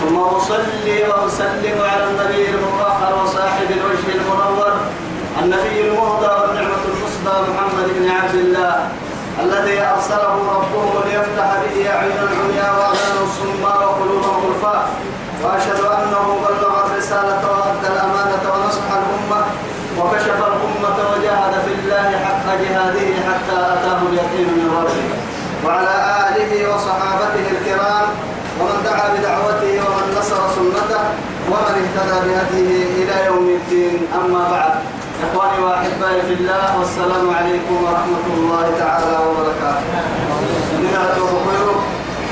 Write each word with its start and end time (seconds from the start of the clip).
ثم 0.00 0.16
أصلي 0.16 0.98
وأسلم 1.08 1.76
على 1.92 2.04
النبي 2.10 2.48
المطهر 2.50 3.22
وصاحب 3.24 3.68
الوجه 3.70 4.08
المنور 4.18 4.72
النبي 5.42 5.80
المهدى 5.88 6.26
والنعمة 6.40 6.84
المصدى 6.92 7.36
محمد 7.50 7.86
بن 7.98 8.10
عبد 8.10 8.34
الله 8.34 8.88
الذي 9.42 9.80
أرسله 9.80 10.34
ربه 10.56 11.04
ليفتح 11.06 11.48
به 11.62 11.90
أعين 11.94 12.18
العمياء 12.28 12.72
وأذان 12.78 13.16
الصماء 13.28 13.78
وقلوبهم 13.86 14.42
الفاء 14.54 14.88
وأشهد 15.44 15.80
أنه 15.80 16.26
بلغ 16.48 16.86
الرسالة 16.86 17.40
وأدى 17.50 17.88
الأمانة 17.94 18.42
ونصح 18.52 18.86
الأمة 19.00 19.44
وكشف 19.98 20.38
الأمة 20.50 20.98
وجاهد 21.10 21.54
في 21.66 21.72
الله 21.78 22.18
حق 22.24 22.46
جهاده 22.62 23.08
حتى 23.28 23.58
أتاه 23.74 24.00
اليقين 24.10 24.48
من 24.58 24.68
ربه. 24.80 25.08
وعلى 25.66 25.94
آله 26.28 26.74
وصحابته 26.74 27.46
الكرام 27.50 28.08
ومن 28.60 28.78
دعا 28.84 29.06
بدعوته 29.14 29.74
ومن 29.86 30.06
نصر 30.18 30.40
سنته 30.56 31.02
ومن 31.50 31.74
اهتدى 31.82 32.18
بهديه 32.26 32.84
إلى 33.00 33.16
يوم 33.26 33.46
الدين. 33.58 33.98
أما 34.20 34.42
بعد 34.50 34.74
إخواني 35.24 35.58
وأحبائي 35.64 36.20
في 36.28 36.34
الله 36.38 36.78
والسلام 36.78 37.24
عليكم 37.38 37.76
ورحمة 37.84 38.24
الله 38.36 38.66
تعالى 38.78 39.16
وبركاته. 39.26 39.86
من 40.82 40.94
أتوب 41.04 41.38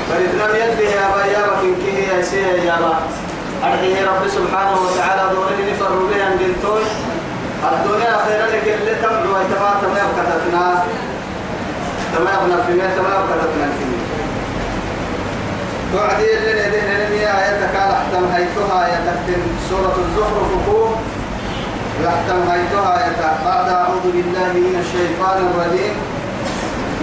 فإذن 0.09 0.41
يده 0.55 0.89
يا 0.99 1.07
بيا 1.15 1.41
وكنكه 1.47 1.97
يا 2.11 2.21
سيه 2.21 2.61
يا 2.69 2.75
با. 2.81 2.93
أرحيه 3.63 3.97
رب 4.09 4.23
سبحانه 4.27 4.77
وتعالى 4.85 5.23
دوري 5.33 5.71
نفر 5.71 5.91
بها 6.09 6.29
بنتوي 6.39 6.85
الدنيا 7.73 8.13
خيرا 8.25 8.47
لك 8.53 8.65
اللي 8.79 8.95
تمر 9.01 9.23
ويتما 9.33 9.71
تمام 9.81 10.09
كتتنا 10.17 10.83
تمام 12.15 12.41
مية 12.69 12.89
تمام 12.97 13.21
كتتنا 13.29 13.65
الكلمة 13.69 13.96
توعدي 15.93 16.37
اللي 16.37 16.53
ندهن 16.53 16.89
نمي 17.01 17.19
آياتك 17.19 17.75
على 17.75 17.95
حتم 17.95 18.25
هيتها 18.33 18.85
آياتك 18.85 19.27
سورة 19.69 19.95
الزخرف 20.05 20.49
فوق 20.65 20.95
يحتم 22.03 22.49
هيتها 22.51 23.37
بعد 23.45 23.69
أعوذ 23.69 24.05
بالله 24.13 24.53
من 24.53 24.75
الشيطان 24.83 25.37
الرجيم. 25.47 25.95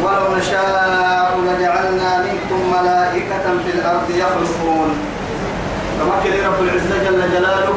ولو 0.02 0.36
نشاء 0.36 1.38
لجعلنا 1.46 2.10
منكم 2.27 2.60
ملائكة 2.77 3.46
في 3.64 3.70
الأرض 3.78 4.10
يخلقون. 4.10 4.90
تمكن 5.98 6.46
رب 6.46 6.60
العزة 6.62 6.96
جل 7.05 7.20
جلاله. 7.34 7.74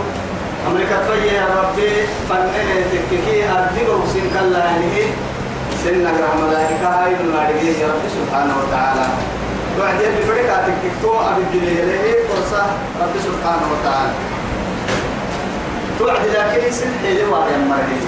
أمريكا 0.67 0.97
يا 1.33 1.45
ربي. 1.59 1.91
فنن 2.30 2.69
تككي. 2.91 3.44
أدبر 3.44 4.00
سن 4.13 4.25
كلا 4.33 4.59
يعني. 4.66 5.03
سن 5.83 6.03
نقرأ 6.03 6.31
ملائكة. 6.47 6.88
هاي 6.88 7.11
الملائكة 7.22 7.80
يا 7.81 7.88
رب 7.88 8.03
سبحانه 8.17 8.53
وتعالى. 8.61 9.08
بعد 9.80 10.02
يبي 10.02 10.22
فريق 10.28 10.50
تكتو 10.67 11.11
أبي 11.20 11.42
الدنيا 11.42 12.14
فرصة 12.30 12.64
رب 13.02 13.16
سبحانه 13.28 13.67
وتعالى. 13.73 14.14
توعد 16.00 16.25
لكن 16.25 16.72
سن 16.72 16.92
حيلي 17.03 17.23
واريا 17.23 17.58
مرحيم 17.58 18.03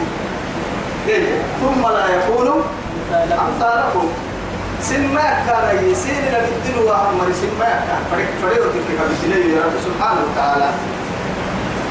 ثم 1.62 1.82
لا 1.88 2.06
يكون 2.16 2.64
أمثالكم. 3.14 4.08
سن 4.82 5.14
ما 5.14 5.28
كان 5.48 5.90
يسين 5.92 6.26
لك 6.34 6.48
وهم 6.88 7.20
سن 7.42 7.52
ما 7.60 7.72
كان. 7.88 8.02
فريق 8.12 8.30
فريق 8.42 8.64
تكتو 8.74 8.94
يا 9.56 9.62
رب 9.66 9.78
سبحانه 9.86 10.22
وتعالى. 10.32 10.70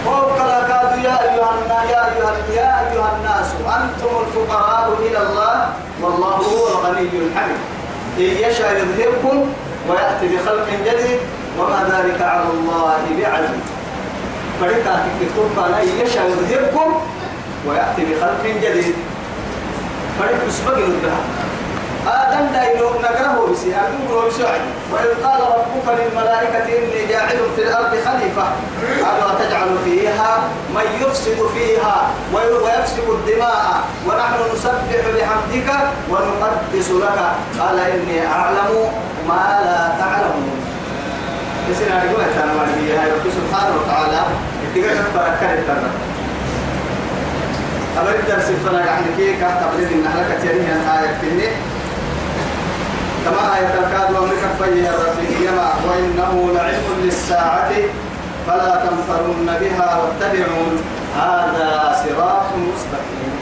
وقال 0.06 0.50
كادوا 0.68 1.02
يا 1.02 1.16
أيها 1.22 1.50
الناس 1.62 1.90
يا 1.90 2.02
أيها 2.10 2.32
يا 2.54 2.70
أيها 2.80 3.10
الناس 3.16 3.48
أنتم 3.76 4.12
الفقراء 4.24 4.86
إلى 5.06 5.18
الله 5.18 5.68
والله 6.02 6.36
هو 6.36 6.68
الغني 6.68 7.08
الحميد. 7.26 7.60
إن 8.18 8.50
يشاء 8.50 8.70
يذهبكم 8.72 9.36
ويأتي 9.88 10.36
بخلق 10.36 10.68
جديد 10.86 11.20
وما 11.58 11.80
ذلك 11.92 12.22
على 12.22 12.46
الله 12.50 13.02
بعزيز. 13.18 13.64
فريقا 14.60 15.06
تكتب 15.20 15.58
إن 15.58 15.88
يشاء 16.06 16.24
يذهبكم 16.30 17.00
ويأتي 17.66 18.02
بخلق 18.04 18.44
جديد. 18.62 18.94
فريق 20.18 20.48
سبق 20.50 20.76
الدهر 20.76 21.24
آدم 22.08 22.46
دايلو 22.54 22.90
نقره 23.04 23.52
بسي 23.52 23.74
أقول 23.76 24.28
بسي 24.28 24.42
وإذ 24.92 25.10
قال 25.24 25.40
ربك 25.40 25.86
للملائكة 25.98 26.64
إني 26.78 27.06
جاعل 27.08 27.38
في 27.56 27.62
الأرض 27.62 27.90
خليفة. 27.90 28.46
قالوا 29.04 29.32
أتجعل 29.32 29.70
فيها 29.84 30.38
من 30.74 30.86
يفسد 31.00 31.38
فيها 31.54 31.96
ويفسد 32.34 33.08
الدماء. 33.08 33.84
ونحن 34.06 34.38
نسبح 34.54 35.02
بحمدك 35.16 35.70
ونقدس 36.10 36.90
لك. 36.90 37.18
قال 37.60 37.78
إني 37.80 38.26
أعلم 38.26 38.72
ما 39.28 39.60
لا 39.64 39.80
تعلمون. 40.00 40.58
يسير 41.70 41.88
قوة 41.88 42.24
أنا 42.44 42.52
هاي 43.00 43.10
رب 43.12 43.26
سبحانه 43.38 43.74
وتعالى 43.76 44.22
اتقاش 44.64 44.98
بركة 45.14 45.54
التنة 45.54 45.90
أبرد 47.98 48.24
درس 48.28 48.44
فنا 48.44 48.86
يعني 48.86 49.06
كي 49.16 49.32
كتبلين 49.32 49.88
إن 49.92 50.06
أهلك 50.06 50.40
تيرين 50.42 50.66
آية 50.66 51.10
كني 51.20 51.48
كما 53.24 53.56
آية 53.56 53.74
الكاد 53.74 54.16
وملك 54.16 54.44
فيه 54.58 54.88
الرسول 54.90 55.58
وإنه 55.88 56.50
لعلم 56.54 56.86
للساعة 57.04 57.70
فلا 58.46 58.74
تمترن 58.84 59.56
بها 59.60 59.98
واتبعون 59.98 60.82
هذا 61.16 61.96
صراط 62.02 62.46
مستقيم. 62.56 63.32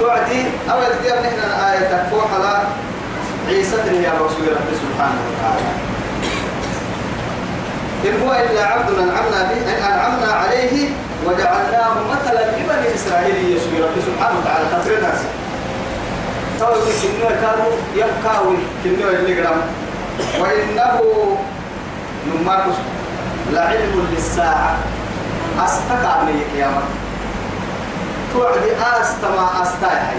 توعدي 0.00 0.42
أول 0.70 0.84
كتاب 1.02 1.18
نحن 1.24 1.40
آية 1.70 1.80
تكفوح 1.80 2.24
على 2.34 2.62
عيسى 3.48 3.76
يا 3.76 4.12
رسول 4.12 4.46
رب 4.48 4.70
سبحانه 4.82 5.20
وتعالى. 5.28 5.70
إن 8.04 8.22
هو 8.22 8.32
إلا 8.32 8.66
عبد 8.66 8.90
أنعمنا 8.98 9.52
به 9.52 9.86
أنعمنا 9.88 10.32
عليه 10.32 10.88
وجعلناه 11.26 11.94
مثلا 12.10 12.42
لبني 12.50 12.94
إسرائيل 12.94 13.56
يسوع 13.56 13.86
رب 13.88 13.96
سبحانه 14.06 14.38
وتعالى. 14.38 14.64
تفرد 14.72 15.04
نفسه 16.56 16.66
توي 16.66 16.92
كنوا 17.02 17.30
كانوا 17.30 17.72
يبكاوي 17.94 18.56
كنوا 18.84 19.10
اللي 19.10 19.46
وإنه 20.40 21.00
نماركس 22.26 22.76
لعلم 23.52 24.06
للساعة. 24.12 24.76
أستقع 25.64 26.22
من 26.22 26.42
القيامة 26.42 26.82
توعدي 28.32 28.72
أستمع 29.00 29.62
أستاي 29.62 30.18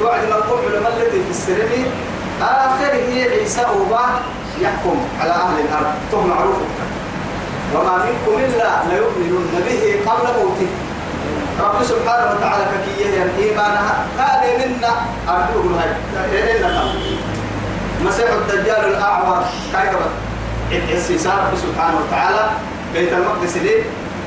توعدي 0.00 0.26
مرقوم 0.26 0.60
علماء 0.72 0.92
التي 0.96 1.22
في 1.24 1.30
السرمي 1.30 1.84
آخر 2.42 2.92
هي 3.08 3.28
عيسى 3.28 3.60
أوبا 3.60 4.04
يحكم 4.60 4.96
على 5.20 5.30
أهل 5.30 5.60
الأرض. 5.60 5.92
تو 6.12 6.20
معروف 6.20 6.56
وما 7.74 7.96
منكم 7.96 8.44
إلا 8.44 8.70
ليؤمنون 8.90 9.48
به 9.66 10.10
قبل 10.10 10.26
موته. 10.40 10.68
رب 11.60 11.82
سبحانه 11.82 12.30
وتعالى 12.32 12.64
ككية 12.64 13.22
إيمانها 13.38 14.06
قال 14.18 14.42
منا. 14.58 14.92
أرجوه 15.28 15.80
هاي 15.80 16.56
إننا 16.56 16.84
مسيح 18.04 18.28
الدجال 18.30 18.84
الأعور. 18.84 19.44
كيف 20.70 20.90
السيسان 20.92 21.32
رب 21.32 21.56
سبحانه 21.56 21.96
وتعالى. 22.06 22.50
بيت 22.94 23.12
المقدس 23.12 23.56
ليه؟ 23.56 23.82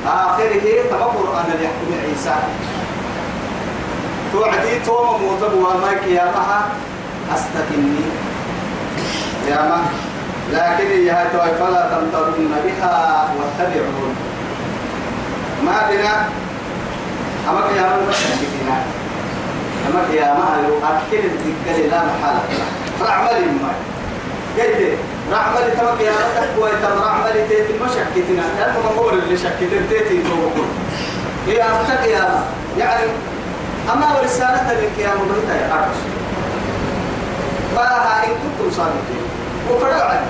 آخره 0.06 0.64
تمبر 0.90 1.40
أن 1.40 1.48
يحكم 1.62 1.90
عيسى. 2.02 2.34
توعدي 4.32 4.80
توم 4.86 5.22
موتب 5.22 5.52
وما 5.54 5.92
كيامها 6.04 6.62
أستكني. 7.34 8.04
يا 9.48 9.62
ما. 9.62 9.80
لكن 10.52 10.86
هي 10.86 11.26
فلا 11.58 11.82
تمترن 11.90 12.54
بها 12.64 13.28
واتبعون. 13.38 14.16
ما 15.64 15.90
بنا؟ 15.90 16.28
أما 17.50 17.60
كياما 17.74 17.96
بنا 17.96 18.76
أما 19.88 20.00
كياما 20.12 20.48
يؤكد 20.68 21.24
الذكر 21.24 21.90
لا 21.90 22.02
محالة. 22.04 22.42
رعمل 23.00 23.42
ما 23.62 23.72
قلت 24.58 24.98
رعمل 25.32 25.72
تما 25.78 25.96
كياما 25.98 26.18
تقوى 26.36 26.70
تم 26.82 27.02
رعمل 27.02 27.32
تيتي 27.48 27.72
مشكتنا 27.84 28.42
لأنه 28.58 28.78
مقبول 28.84 29.18
اللي 29.18 29.36
شكتن 29.36 29.88
تيتي 29.90 30.22
توقف 30.22 30.68
هي 31.46 31.62
أفتك 31.62 32.06
يا 32.08 32.44
يعني 32.78 33.04
أما 33.92 34.06
ورسالة 34.18 34.72
للقيام 34.72 35.18
بيتا 35.18 35.54
يا 35.54 35.72
أرش 35.74 35.96
فها 37.76 38.24
إن 38.24 38.30
كنتم 38.30 38.70
صادقين. 38.76 39.22
وفرعا 39.70 40.20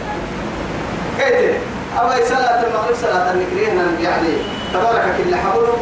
قلت 1.20 1.54
أما 2.00 2.14
صلاة 2.28 2.66
المغرب 2.66 2.94
صلاة 3.02 3.32
النكرين 3.32 3.78
يعني 4.00 4.28
تبارك 4.74 5.04
كل 5.18 5.34
حبله 5.34 5.76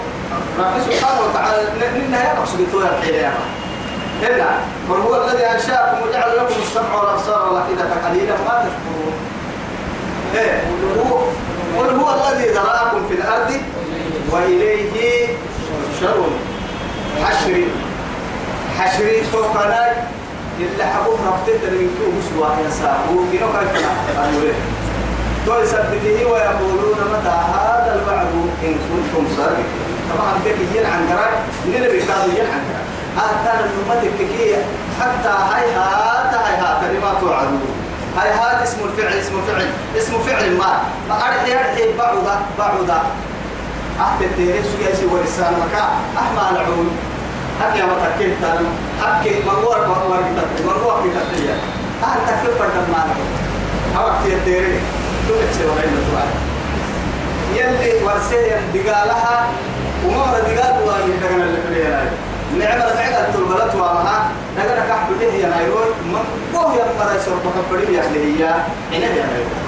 رب 0.61 0.75
سبحانه 0.87 1.21
وتعالى 1.27 1.63
ننا 1.99 2.21
يقصد 2.33 2.61
تويا 2.73 2.91
الحيلة 2.99 3.33
إلا 4.23 4.51
قل 4.89 5.01
هو 5.01 5.25
الذي 5.25 5.45
أنشأكم 5.45 5.97
وجعل 6.09 6.37
لكم 6.37 6.55
السمع 6.63 6.95
والأبصار 6.95 7.49
والأفئدة 7.49 7.85
قليلا 8.05 8.35
ما 8.47 8.55
تشكرون. 8.65 9.15
إيه 10.35 10.57
قل 11.79 11.89
هو 12.01 12.09
الذي 12.15 12.49
ذرأكم 12.49 13.09
في 13.09 13.15
الأرض 13.15 13.51
وإليه 14.31 15.27
تحشرون. 15.93 16.33
حشري. 17.25 17.67
حشري 18.79 19.23
فوقنا 19.33 19.93
إلا 20.61 20.85
حبوب 20.87 21.19
ربطت 21.27 21.63
من 21.65 21.87
كيو 21.97 22.09
مسوا 22.17 22.69
يساقو 22.69 23.17
كينو 23.33 23.47
كيف 23.47 23.73
نحن 24.17 24.53
تو 25.47 25.61
يثبته 25.61 26.19
ويقولون 26.31 26.99
متى 27.13 27.37
هذا 27.55 27.91
الوعد 28.03 28.33
إن 28.65 28.75
كنتم 28.89 29.25
صادقين. 29.37 29.90
طبعا 30.15 30.33
كيف 30.45 30.57
يلعن 30.75 31.01
قرار 31.11 31.33
من 31.65 31.75
اللي 31.75 31.89
بيكادوا 31.89 32.33
يلعن 32.39 32.63
قرار. 32.69 32.87
حتى 33.19 33.51
النمتك 33.65 34.19
كي 34.19 34.57
حتى 35.01 35.29
هاي 35.29 35.73
هات 35.75 36.35
هاي 36.35 36.57
هات 36.63 36.81
لما 36.95 37.15
توعدون 37.21 37.63
هاي 38.19 38.31
هات 38.31 38.63
اسم 38.63 38.79
الفعل 38.85 39.13
اسم 39.13 39.33
الفعل 39.39 39.67
اسم 39.99 40.19
فعل 40.19 40.57
ما. 40.57 40.73
أرحي 41.11 41.53
أرحي 41.55 41.93
بعوضة 41.99 42.35
بعوضة. 42.59 43.01
أحد 44.01 44.23
التيريس 44.23 44.67
يسي 44.81 45.07
ورسان 45.07 45.53
مكا. 45.53 45.85
أحمى 46.19 46.57
العون. 46.57 46.91
أكي 47.63 47.83
ما 47.83 47.95
تكيت 48.05 48.35
تنم. 48.43 48.69
أكي 49.03 49.43
منور 49.43 49.79
منور 49.87 50.19
كتاب 50.33 50.49
منور 50.61 51.01
كتاب 51.05 51.27
أهل 52.05 52.21
تكيت 52.27 52.55
فردم 52.59 52.87
ما 52.93 53.05
نقول 53.09 53.31
أوقت 53.97 54.27
التيريس 54.27 54.83
تلك 55.29 55.49
سوى 55.59 55.73
غير 55.77 55.91
يلي 57.55 58.05
ورسيا 58.05 58.61
دقالها 58.75 59.47
ومرة 60.07 60.39
دقال 60.41 60.83
وان 60.87 61.21
دقنا 61.23 61.45
اللي 61.45 61.59
في 61.69 62.59
نعمة 62.59 62.85
بعد 62.95 63.35
البلد 63.35 63.75
وامها 63.75 64.31
دقنا 64.57 64.87
كحب 64.89 65.11
له 65.21 65.27
يا 65.35 65.49
نايروي 65.49 65.85
من 66.05 66.25
قوة 66.55 66.75
يا 66.77 66.85
مرة 66.99 67.15
يسرب 67.17 67.39
كبري 67.69 67.95
يا 67.95 68.03
هي. 68.03 68.45
هنا 68.93 69.07
يا 69.07 69.27
نايروي 69.27 69.61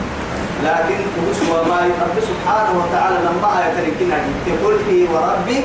لكن 0.65 0.97
قدس 1.17 1.41
وما 1.51 1.77
رب 1.81 2.17
سبحانه 2.31 2.73
وتعالى 2.85 3.17
لما 3.19 3.51
يتركنا 3.67 4.17
تقول 4.47 4.75
لي 4.89 5.09
وربي 5.13 5.65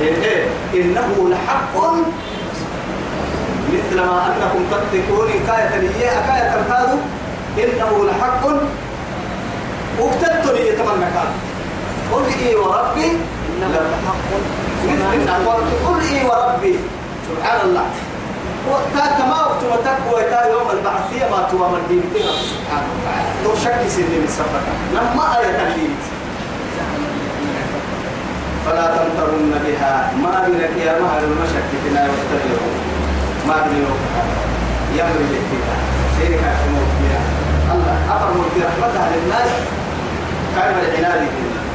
إيه. 0.00 0.44
إنه 0.74 1.28
لحق. 1.30 1.76
مثل 3.72 3.96
ما 4.00 4.26
أنكم 4.26 4.64
تتقون. 4.70 5.28
كاية 5.46 5.78
لي 5.80 5.88
كاية 5.88 6.50
هذا 6.70 6.98
إنه 7.58 8.04
لحق. 8.10 8.46
وقتلتني 10.00 10.68
يتمنى 10.68 11.06
كان 11.14 11.30
قل 12.12 12.22
إيه 12.40 12.56
وربي 12.56 13.12
قل 15.86 16.00
إيه 16.12 16.24
وربي 16.28 16.78
سبحان 17.28 17.60
الله 17.64 17.86
وقتا 18.70 19.06
كما 19.18 19.36
وقت 19.46 19.62
تا 20.30 20.50
يوم 20.50 20.70
البعثية 20.70 21.30
ما 21.30 21.48
توا 21.50 21.68
من 21.68 21.82
دينتنا 21.88 22.32
سبحانه 22.32 22.88
وتعالى 22.94 23.28
تو 23.44 23.54
شك 23.64 23.88
سنين 23.88 24.20
من 24.20 24.28
سبك 24.28 24.66
لما 24.94 25.38
آية 25.38 25.52
تلين 25.72 25.94
فلا 28.66 28.86
تمترن 28.96 29.52
بها 29.66 30.12
ما 30.22 30.44
بينك 30.46 30.86
يا 30.86 31.00
مهر 31.00 31.22
المشكتنا 31.24 32.00
يتبعون 32.04 32.76
ما 33.48 33.56
بين 33.64 33.86
يمر 34.94 35.16
الاتباع 35.28 35.78
كان 36.20 36.56
موت 36.72 36.92
الله 37.72 37.96
أفرموا 38.16 38.44
برحمتها 38.56 39.06
للناس 39.16 39.50
كان 40.56 40.74
العناد. 40.98 41.65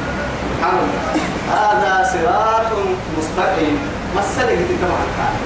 الله. 0.70 1.02
هذا 1.50 1.92
صراط 2.12 2.70
مستقيم. 3.18 3.76
مسألة 4.16 4.56
تتبع 4.68 4.98
الكعب 5.06 5.36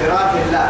صراط 0.00 0.32
الله. 0.46 0.68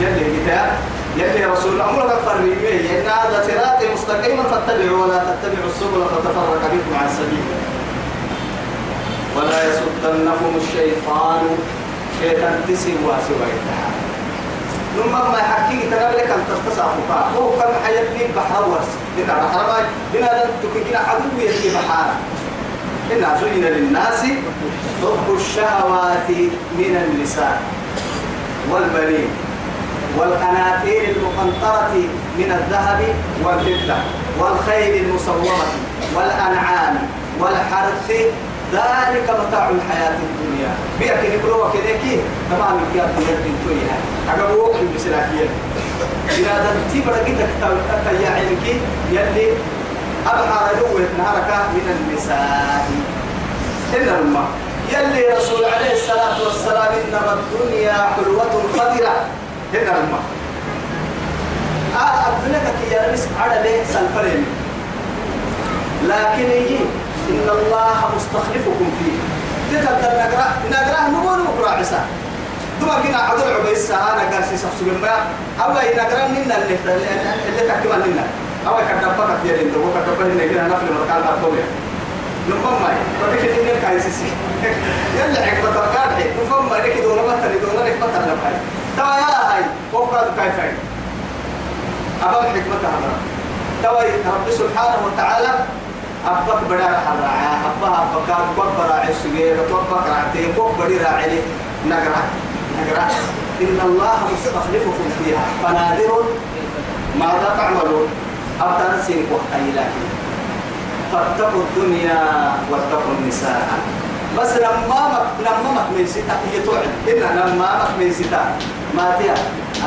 يلي 0.00 0.24
كتاب 0.36 0.68
يلي 1.16 1.44
رسول. 1.44 1.72
الله 1.72 1.90
أمرك 1.90 2.18
فرميه 2.26 2.80
إن 2.80 3.06
هذا 3.06 3.38
صراط 3.48 3.80
مستقيم 3.94 4.42
فاتبعوا 4.50 4.98
ولا 5.06 5.18
تتبعوا 5.18 5.70
السبل 5.72 6.00
فتفرق 6.12 6.62
بكم 6.72 6.92
عن 7.00 7.08
سبيله. 7.18 7.56
ولا 9.36 9.58
يصدنكم 9.68 10.52
الشيطان 10.62 11.42
شيطان 12.20 12.60
تسي 12.68 12.96
واسوى 13.04 13.48
نما 14.96 15.28
ما 15.28 15.38
يحكي 15.38 15.90
تنابلك 15.90 16.30
أن 16.30 16.42
تستصافك 16.48 17.10
هو 17.36 17.50
كم 17.50 17.72
حياتي 17.84 18.32
بحر 18.36 18.62
ورس. 18.68 18.90
بنا 19.16 19.34
بحر 19.34 19.66
ما 19.66 19.78
بنا 20.14 20.44
تكين 20.62 20.96
عدو 20.96 21.30
يسي 21.38 21.68
بحارة. 21.74 22.16
إن 23.12 23.24
زين 23.40 23.64
للناس 23.64 24.20
حب 25.02 25.36
الشهوات 25.36 26.28
من 26.78 26.92
النساء 27.04 27.62
والبنين 28.70 29.28
والقناطير 30.18 31.02
المقنطرة 31.16 31.94
من 32.38 32.52
الذهب 32.58 33.00
والفضة 33.44 33.96
والخيل 34.40 35.04
المصومة 35.04 35.66
والأنعام 36.14 36.98
والحرث. 37.40 38.10
ذلك 38.72 39.30
متاع 39.30 39.70
الحياة 39.70 40.16
الدنيا. 40.26 40.70
بيأكل 41.00 41.26
يقولوا 41.34 41.70
كده 41.72 41.92
كي؟ 42.02 42.18
طبعا 42.50 42.72
من 42.74 42.86
كياب 42.92 43.08
دنيا 43.18 43.36
بنتويها 43.44 43.96
أقول 44.28 44.58
وقت 44.60 44.80
بسلاكية 44.96 45.48
إذا 46.38 46.64
دمتي 46.64 47.06
برقيتك 47.06 47.48
تيا 48.04 48.30
عينك 48.30 48.80
يلي 49.12 49.46
أبحر 50.26 50.76
لوة 50.80 51.08
نهارك 51.18 51.50
من 51.74 51.86
النساء 51.96 52.86
إن 53.96 54.08
الماء 54.08 54.48
يلي 54.92 55.34
رسول 55.36 55.64
عليه 55.64 55.92
الصلاة 55.92 56.42
والسلام 56.44 56.92
إنما 57.04 57.32
الدنيا 57.38 57.92
حلوة 58.16 58.62
خضرة 58.72 59.14
إن 59.74 59.88
الماء 59.88 60.22
آه 61.96 62.26
الدنيا 62.32 62.58
كي 62.58 62.94
يلبس 62.96 63.22
على 63.40 63.62
ليه 63.62 63.84
سلفلين 63.84 64.44
لكن 66.08 66.50
يجي 66.50 66.78
إن 67.30 67.48
الله 67.48 67.96
مستخلفكم 68.16 68.90
فيه 68.98 69.16
تقدر 69.78 70.12
نقرأ 70.18 70.48
نقرأ 70.70 71.08
نقول 71.10 71.38
نقرأ 71.44 71.70
عسى 71.70 72.00
دوما 72.80 73.00
كنا 73.02 73.18
عدل 73.18 73.42
عبيس 73.60 73.90
أنا 73.90 74.34
قال 74.34 74.44
سي 74.44 74.56
سبسو 74.56 74.84
ما 75.02 75.14
أو 75.64 75.70
نقرأ 75.72 76.28
لنا 76.28 76.56
اللي 76.58 76.76
تكمل 77.68 78.10
لنا 78.10 78.24
أو 78.68 78.76
كدبك 78.76 79.30
يا 79.44 79.62
لنا 79.62 79.76
وكدبك 79.78 80.20
لنا 80.20 80.46
كنا 80.46 80.68
نفل 80.68 80.86
مكان 81.02 81.22
أقوى 81.22 81.62
نفهم 82.48 82.82
ماي. 82.82 82.96
بدك 83.22 83.40
تدين 83.40 83.80
كايسي 83.82 84.28
يلا 85.18 85.40
عقبة 85.46 85.70
تركات 85.74 86.10
هي 86.18 86.26
نفهم 86.38 86.68
ماي. 86.70 86.80
ما 86.80 87.34
تري 87.42 87.58
دولا 87.58 87.82
رك 87.84 87.96
ما 88.00 88.06
ترى 88.06 88.36
هاي 88.44 88.54
توا 88.96 89.14
يا 89.22 89.54
هاي 89.54 89.62
وقعد 89.92 90.38
هاي؟ 90.38 90.70
أبغى 92.22 92.48
حكمة 92.48 92.82
هذا. 92.82 93.10
توا 93.82 94.02
رب 94.34 94.50
سبحانه 94.50 94.98
وتعالى 95.06 95.52
أبك 96.26 96.60
بدا 96.70 96.90
حراعة. 97.06 97.54
أبها 97.70 97.98
أبك 98.02 98.30
أبك 98.30 98.70
براعي 98.78 99.12
سجير 99.22 99.54
أبك 99.54 99.92
راعتي 100.08 100.46
أبك 100.46 100.70
بدي 100.80 100.98
راعي 100.98 101.38
نقرأ 101.86 102.22
نقرأ. 102.78 103.06
إن 103.60 103.78
الله 103.84 104.18
مستخلفكم 104.32 105.08
فيها. 105.18 105.44
فنادر 105.62 106.22
ماذا 107.18 107.54
تعملون؟ 107.58 108.08
أبدا 108.60 109.02
سينك 109.06 109.30
لكن 109.76 110.04
فاتقوا 111.12 111.62
الدنيا 111.62 112.20
واتقوا 112.70 113.14
النساء. 113.18 113.68
بس 114.38 114.52
لما 114.56 115.00
مك 115.12 115.46
لما 115.46 115.70
مك 115.72 115.88
من 115.98 116.06
ستا 116.06 116.36
هي 116.52 116.60
توعد. 116.66 116.88
إن 117.08 117.22
لما 117.36 117.68
مك 117.80 117.92
من 118.00 118.12
ستا. 118.12 118.42
ما 118.96 119.16
تيا. 119.18 119.34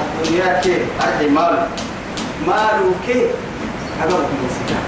الدنيا 0.02 0.62
كي 0.62 0.86
أرحي 1.02 1.30
مال. 1.30 1.68
مالو 2.48 2.92
كي 3.08 3.30
أقرب 4.02 4.30
من 4.40 4.50
ستا. 4.56 4.80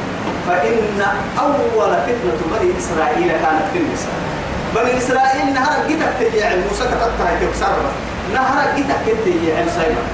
فإن 0.47 1.01
أول 1.39 1.91
فتنة 2.05 2.39
بني 2.51 2.69
إسرائيل 2.77 3.27
كانت 3.27 3.65
في 3.73 3.79
النساء. 3.79 4.17
بني 4.75 4.97
إسرائيل 4.97 5.53
نهر 5.53 5.88
جيتك 5.88 6.13
تجي 6.19 6.43
موسى 6.69 6.83
كتبتها 6.83 7.31
تكسر 7.41 7.75
نهر 8.33 8.75
جيتك 8.75 9.05
تجي 9.25 9.53
علم 9.57 9.69
سايبر 9.75 10.05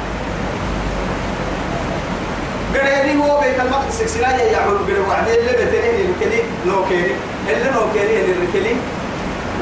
قريبي 2.79 3.19
هو 3.23 3.39
بيت 3.39 3.59
المقدس 3.59 4.01
سنايا 4.13 4.43
يعمل 4.51 4.77
قريب 4.77 5.07
وعدين 5.09 5.33
اللي 5.35 5.51
بتنين 5.51 6.09
الكلي 6.09 6.41
نوكيري 6.65 7.15
اللي 7.49 7.71
نوكيري 7.71 8.21
اللي 8.21 8.33
الكلي 8.45 8.75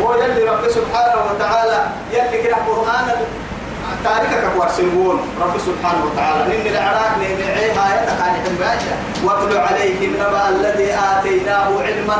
هو 0.01 0.13
يلي 0.13 0.43
رب 0.43 0.67
سبحانه 0.69 1.15
وتعالى 1.31 1.85
يلي 2.13 2.43
كده 2.43 2.55
قرآن 2.55 3.07
تاريخك 4.03 4.43
وارسلون 4.59 5.19
رب 5.41 5.53
سبحانه 5.65 6.05
وتعالى 6.05 6.43
إن 6.61 6.67
العراق 6.73 7.11
نمعيها 7.17 8.03
يتقان 8.03 8.33
حمباشا 8.45 8.95
واتل 9.23 9.57
عليهم 9.57 10.13
نبأ 10.13 10.49
الذي 10.49 10.93
آتيناه 10.93 11.67
علما 11.81 12.17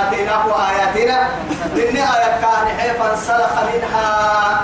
آتيناه 0.00 0.44
آياتنا 0.70 1.28
إن 1.76 1.96
آيات 1.96 2.40
كان 2.42 2.78
حيفا 2.78 3.16
سلخ 3.16 3.52
منها 3.74 4.60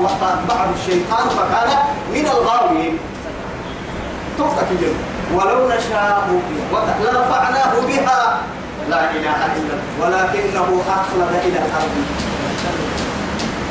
وأتبعه 0.00 0.68
الشيطان 0.80 1.28
فكان 1.28 1.78
من 2.14 2.26
الغاوين 2.26 2.98
توقف 4.38 4.68
ولو 5.34 5.68
نشاء 5.68 6.28
لرفعناه 7.02 7.72
بها. 7.88 8.40
لا 8.90 9.10
إله 9.10 9.40
إلا 9.58 9.74
الله. 9.74 9.80
ولكنه 10.00 10.68
أخلد 10.88 11.32
إلى 11.44 11.58
الأرض. 11.58 11.94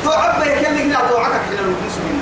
دعاء 0.04 0.42
اللي 0.42 0.66
قلنا 0.66 1.00
دعاءك 1.10 1.40
حين 1.48 1.58
المسلمين. 1.58 2.20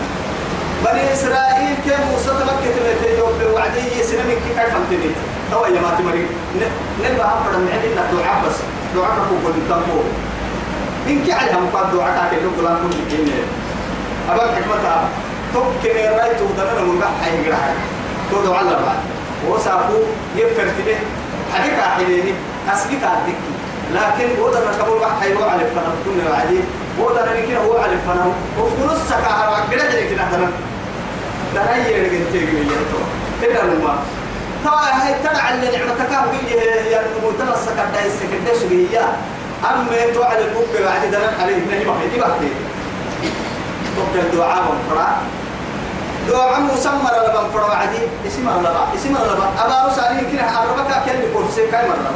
بني 0.84 1.12
إسرائيل 1.12 1.74
كم 1.86 2.00
موسى 2.10 2.30
تمكن 2.40 2.70
تبيت 2.76 3.18
يوم 3.18 3.32
بوعدي 3.40 4.02
سنمك 4.02 4.38
كيف 4.46 4.58
أنتني 4.76 5.10
هو 5.52 5.66
يا 5.66 5.80
ما 5.80 5.90
تمري 5.98 6.26
نبى 7.04 7.22
أفرد 7.22 7.56
من 7.56 7.70
عندنا 7.74 8.02
دعاء 8.12 8.42
بس. 8.46 8.56
دعاءك 8.94 9.18
هو 9.30 9.36
كل 9.44 9.58
تنبو 9.68 10.00
إن 11.08 11.24
كي 11.24 11.32
عليها 11.32 11.60
مقاد 11.60 11.96
دعاءك 11.96 12.30
كي 12.30 12.36
نقول 12.36 12.64
لكم 12.64 12.90
كيني 13.10 13.32
أبغى 14.30 14.46
حكمتها. 14.56 15.08
تبكي 15.54 15.88
رايت 15.92 16.40
ودنا 16.42 16.82
من 16.82 17.02
قح 17.02 17.12
حي 17.22 17.50
قرح 18.30 18.42
تو 18.42 18.48
دعاء 18.50 18.62
الله 18.62 18.72
بعد 18.86 18.98
وسابو 19.48 19.98
يفر 20.36 20.62
تبه 20.78 20.96
حديك 21.54 21.74
أحياني 21.74 22.32
أسبك 22.72 23.02
عندك 23.04 23.38
لكن 23.94 24.40
وده 24.42 24.58
ركبوا 24.60 24.98
بقى 24.98 25.10
حيوان 25.20 25.48
على 25.48 25.62
الفنان. 25.62 25.94
كنا 26.04 26.30
بعدين 26.30 26.62
وده 27.00 27.40
نكين 27.40 27.56
هو 27.56 27.78
على 27.78 27.92
الفنان. 27.92 28.32
نص 28.86 29.08
سكاها 29.08 29.64
قلت 29.70 29.74
لك 29.74 30.10
كده 30.10 30.24
ده 31.54 31.60
هي 31.74 31.96
اللي 32.06 32.18
قلت 32.18 32.34
لك 32.34 32.48
كده 33.42 33.62
لما. 33.62 33.98
طبعا 34.64 34.90
هاي 34.90 35.14
تدعى 35.24 35.54
اللي 35.54 35.78
نعمتك 35.78 36.30
بيجي 36.30 36.60
هي 36.60 37.00
الموتنا 37.16 37.54
السكر 37.54 37.86
ده 37.94 38.06
السكر 38.06 38.38
ده 38.46 38.60
شبيه 38.60 39.00
أما 39.64 40.14
تو 40.14 40.22
على 40.22 40.44
البوك 40.44 40.82
بعد 40.84 41.10
ده 41.10 41.18
عليه. 41.42 41.56
نهي 41.56 41.84
بحي 41.84 42.08
دي 42.14 42.20
بحي 42.20 42.48
توكل 43.96 44.26
الدعاء 44.26 44.74
والفراء 46.24 46.48
دعاء 46.48 46.60
مسمى 46.60 47.10
لبن 47.16 47.50
فرع 47.52 47.76
عدي. 47.76 47.98
اسم 48.26 48.48
الله 48.48 48.94
اسم 48.96 49.16
الله 49.16 49.48
أبا 49.64 49.88
رسالين 49.88 50.30
كنا 50.30 50.62
أربعة 50.62 51.06
كان 51.06 51.16
بكرسي 51.20 51.66
كاي 51.70 51.88
مرة. 51.88 52.12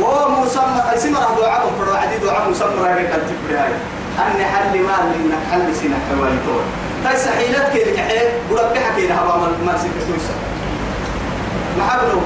ومسمى 0.00 0.82
اسم 0.94 1.08
الله 1.08 1.36
دعاء 1.40 1.70
فرع 1.78 2.00
عدي. 2.00 2.16
دعاء 2.18 2.50
مسمى 2.50 2.80
راجع 2.80 3.16
تبري 3.28 3.58
هاي. 3.58 3.72
أن 4.18 4.44
حل 4.44 4.74
ما 4.82 5.14
لنا 5.14 5.38
حل 5.52 5.76
سنة 5.76 5.98
حوالي 6.10 6.38
طول. 6.46 6.62
تاي 7.04 7.16
سحيلات 7.16 7.72
كده 7.74 7.92
كحيل 7.96 8.28
بقول 8.50 8.74
بحكي 8.74 9.06
كده 9.06 9.14
هبا 9.14 9.36
ما 9.66 9.78
سكتوسا 9.78 10.34
ما 11.78 11.84
حبلو 11.88 12.20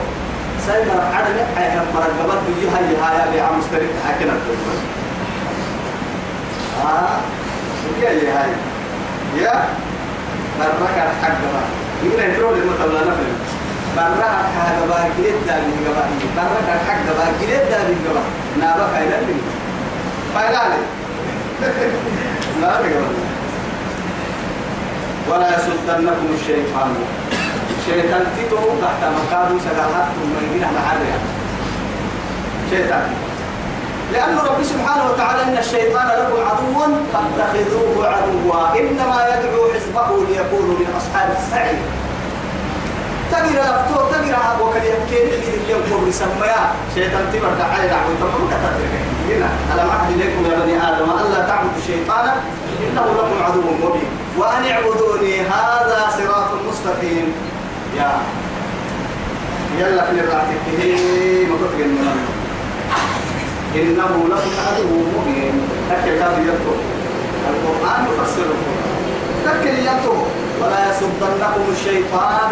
سيدنا 0.67 0.93
عدل 1.15 1.37
عين 1.57 1.81
مرقبات 1.95 2.39
بيجي 2.49 2.69
هاي 2.69 2.97
هاي 2.97 3.37
يا 3.37 3.43
عم 3.43 3.59
مستريح 3.59 3.91
حكينا 4.09 4.33
آه. 6.85 7.19
يا 8.03 8.09
هاي؟ 8.09 8.51
يا. 9.37 9.65
بركة 10.61 11.03
الحق 11.11 11.39
بقى 11.53 11.67
يقول 12.05 12.21
يترول 12.21 12.55
المثل 12.59 12.95
لا 12.95 13.01
نفهم. 13.01 13.37
بركة 13.97 14.31
الحق 14.41 14.87
بقى 14.89 15.05
جلد 15.19 15.37
دابي 15.47 15.73
بقى 15.95 16.07
بركة 16.37 16.73
الحق 16.75 17.05
بقى 17.19 17.27
جلد 17.41 17.65
دابي 17.71 17.97
بقى 18.15 18.23
نابا 18.61 18.89
كايلا 18.95 19.21
لي. 19.27 19.35
فايلا 20.35 20.63
لي. 22.83 22.93
ولا 25.31 25.49
يصدنكم 25.57 26.27
الشيطان. 26.41 26.91
شيطان 27.87 28.25
تيتو 28.37 28.57
تحت 28.57 29.03
مقابل 29.17 29.61
سلاحات 29.61 30.09
ثم 30.17 30.33
يجينا 30.47 30.67
محرها 30.67 31.19
شيطان. 32.71 33.32
لأن 34.13 34.39
رب 34.39 34.63
سبحانه 34.63 35.05
وتعالى 35.11 35.43
إن 35.43 35.57
الشيطان 35.59 36.07
لكم 36.07 36.39
عدو 36.49 36.95
فاتخذوه 37.13 38.09
عدوا. 38.09 38.81
إنما 38.81 39.19
يدعو 39.33 39.63
حزبه 39.75 40.09
ليكونوا 40.29 40.75
من 40.81 40.89
أصحاب 41.01 41.37
السعير. 41.39 41.83
تقرأ 43.33 43.65
لفتو 43.69 43.97
تقرأ 44.13 44.55
أبو 44.55 44.71
كان 44.73 44.85
يبكي 44.85 45.23
اللي 45.23 45.57
اليوم 45.65 45.83
هو 45.93 45.99
بيسميها 46.05 46.75
شيطان 46.95 47.25
تبر 47.33 47.53
تعالى 47.59 47.89
دعوة 47.89 48.15
تقول 48.21 48.45
كتبت 48.51 48.81
هنا 49.29 49.49
ألم 49.73 49.91
أعهد 49.91 50.11
إليكم 50.15 50.45
يا 50.51 50.59
بني 50.59 50.75
آدم 50.89 51.11
ألا 51.11 51.47
تعبدوا 51.49 51.79
الشيطان؟ 51.79 52.27
إنه 52.83 53.07
لكم 53.19 53.43
عدو 53.45 53.61
مبين. 53.61 54.11
وأن 54.39 54.65
اعبدوني 54.71 55.41
هذا 55.41 56.09
صراط 56.19 56.51
مستقيم. 56.69 57.35
يا. 57.97 58.11
يلا 59.79 60.05
في 60.05 60.21
الراتب. 60.21 60.61
ما 61.49 61.57
كنت 61.79 61.99
إنه 63.77 64.13
لكم 64.33 64.53
عدو 64.67 64.89
مبين 65.15 65.55
كاد 65.91 66.39
يطلب 66.49 66.81
القرآن 67.51 68.01
يفسره. 68.09 68.59
أكل 69.47 69.77
يطلب 69.89 70.23
ولا 70.61 70.81
يصدنكم 70.91 71.65
الشيطان. 71.73 72.51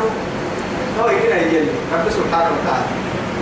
هو 1.00 1.07
هنا 1.07 1.37
يجي 1.41 1.61
رب 1.93 2.07
سبحانه 2.11 2.50
وتعالى. 2.57 2.89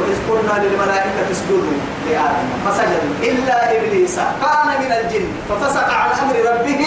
وإذ 0.00 0.16
قلنا 0.28 0.64
للملائكة 0.64 1.30
اسجدوا 1.32 1.78
لآدم. 2.06 2.48
فسجدوا. 2.66 3.14
إلا 3.22 3.56
إبليس. 3.76 4.16
كان 4.16 4.68
من 4.82 4.92
الجن. 4.92 5.26
ففسق 5.48 5.88
عن 5.88 6.10
أمر 6.22 6.36
ربه. 6.50 6.82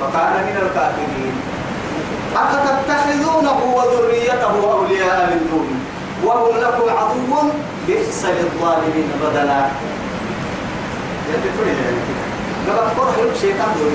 فكان 0.00 0.34
من 0.48 0.56
الكافرين. 0.62 1.34
أفتتخذونه 2.36 3.58
وذريته 3.76 4.72
أولياء 4.72 5.30
من 5.30 5.40
دوني 5.50 5.78
وهم 6.24 6.56
لكم 6.56 6.96
عدو. 6.98 7.50
بئس 7.86 8.24
للظالمين 8.24 9.08
بدلا. 9.22 9.62
يلي 11.28 11.50
تريد 11.58 11.76
يعني 11.84 12.00
كده 12.66 12.78
قبل 12.78 13.00
قرح 13.00 13.14
الشيطان 13.34 13.70
دول 13.78 13.92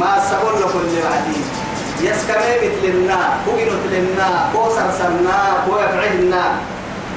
ما 0.00 0.20
سبول 0.30 0.60
لكم 0.60 0.78
لبعدين 0.78 1.44
يسكمي 2.00 2.54
مثلنا 2.62 3.18
بوغينو 3.46 3.72
تلنا 3.84 4.50
كو 4.52 4.68
سرسلنا 4.76 5.38
كو 5.66 5.76
يفعلنا 5.78 6.44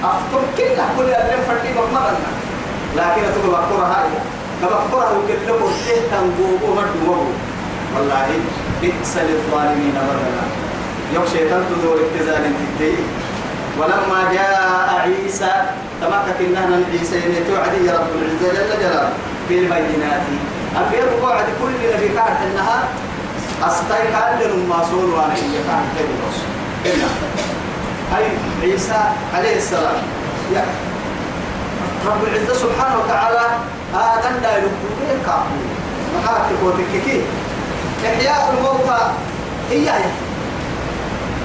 أفتم 0.04 0.44
كلنا 0.58 0.86
كل 0.98 1.04
اللي 1.04 1.38
فرقي 1.48 1.74
مقمرنا 1.74 2.32
لكن 2.96 3.22
تقول 3.36 3.52
بقرة 3.52 3.86
هاي 3.86 4.10
بقرة 4.62 5.18
وكلكم 5.18 5.72
تهتم 5.88 6.30
بوغو 6.38 6.76
مردو 6.76 7.16
والله 7.96 8.28
بئس 8.82 9.18
للظالمين 9.18 9.92
بدلا 9.92 10.46
يوم 11.14 11.26
شيطان 11.34 11.64
تدور 11.70 11.98
ابتزال 12.06 12.46
الدين 12.46 13.08
ولما 13.80 14.34
جاء 14.34 15.02
عيسى 15.02 15.54
تمكك 16.02 16.40
إننا 16.40 16.86
عيسى 16.92 17.22
توعدي 17.48 17.90
رب 17.90 18.10
العزة 18.22 18.54
جل 18.54 18.80
جلاله 18.80 19.10
بالبينات. 19.50 20.22
أبيض 20.76 21.10
قاعد 21.24 21.46
كل 21.62 21.74
نبي 21.96 22.08
كانت 22.08 22.40
إنها 22.52 22.88
أستاي 23.64 24.04
كان 24.12 24.40
لهم 24.40 24.84
صول 24.92 25.10
وأنا 25.14 25.34
هي 25.34 25.58
كانت 25.68 25.90
غير 25.98 26.08
الرسول 26.16 26.50
إلا. 26.86 27.08
هاي 28.12 28.26
عيسى 28.62 29.02
عليه 29.34 29.56
السلام. 29.58 30.02
يا. 30.54 30.66
رب 32.08 32.24
العزة 32.24 32.54
سبحانه 32.54 33.00
وتعالى 33.00 33.46
هذا 33.94 34.40
لا 34.42 34.58
يلقون 34.58 35.22
كابو 35.26 35.60
محاكي 36.16 36.54
وتككي 36.64 37.22
إحياء 38.06 38.54
الموتى. 38.58 39.12
هي 39.72 39.92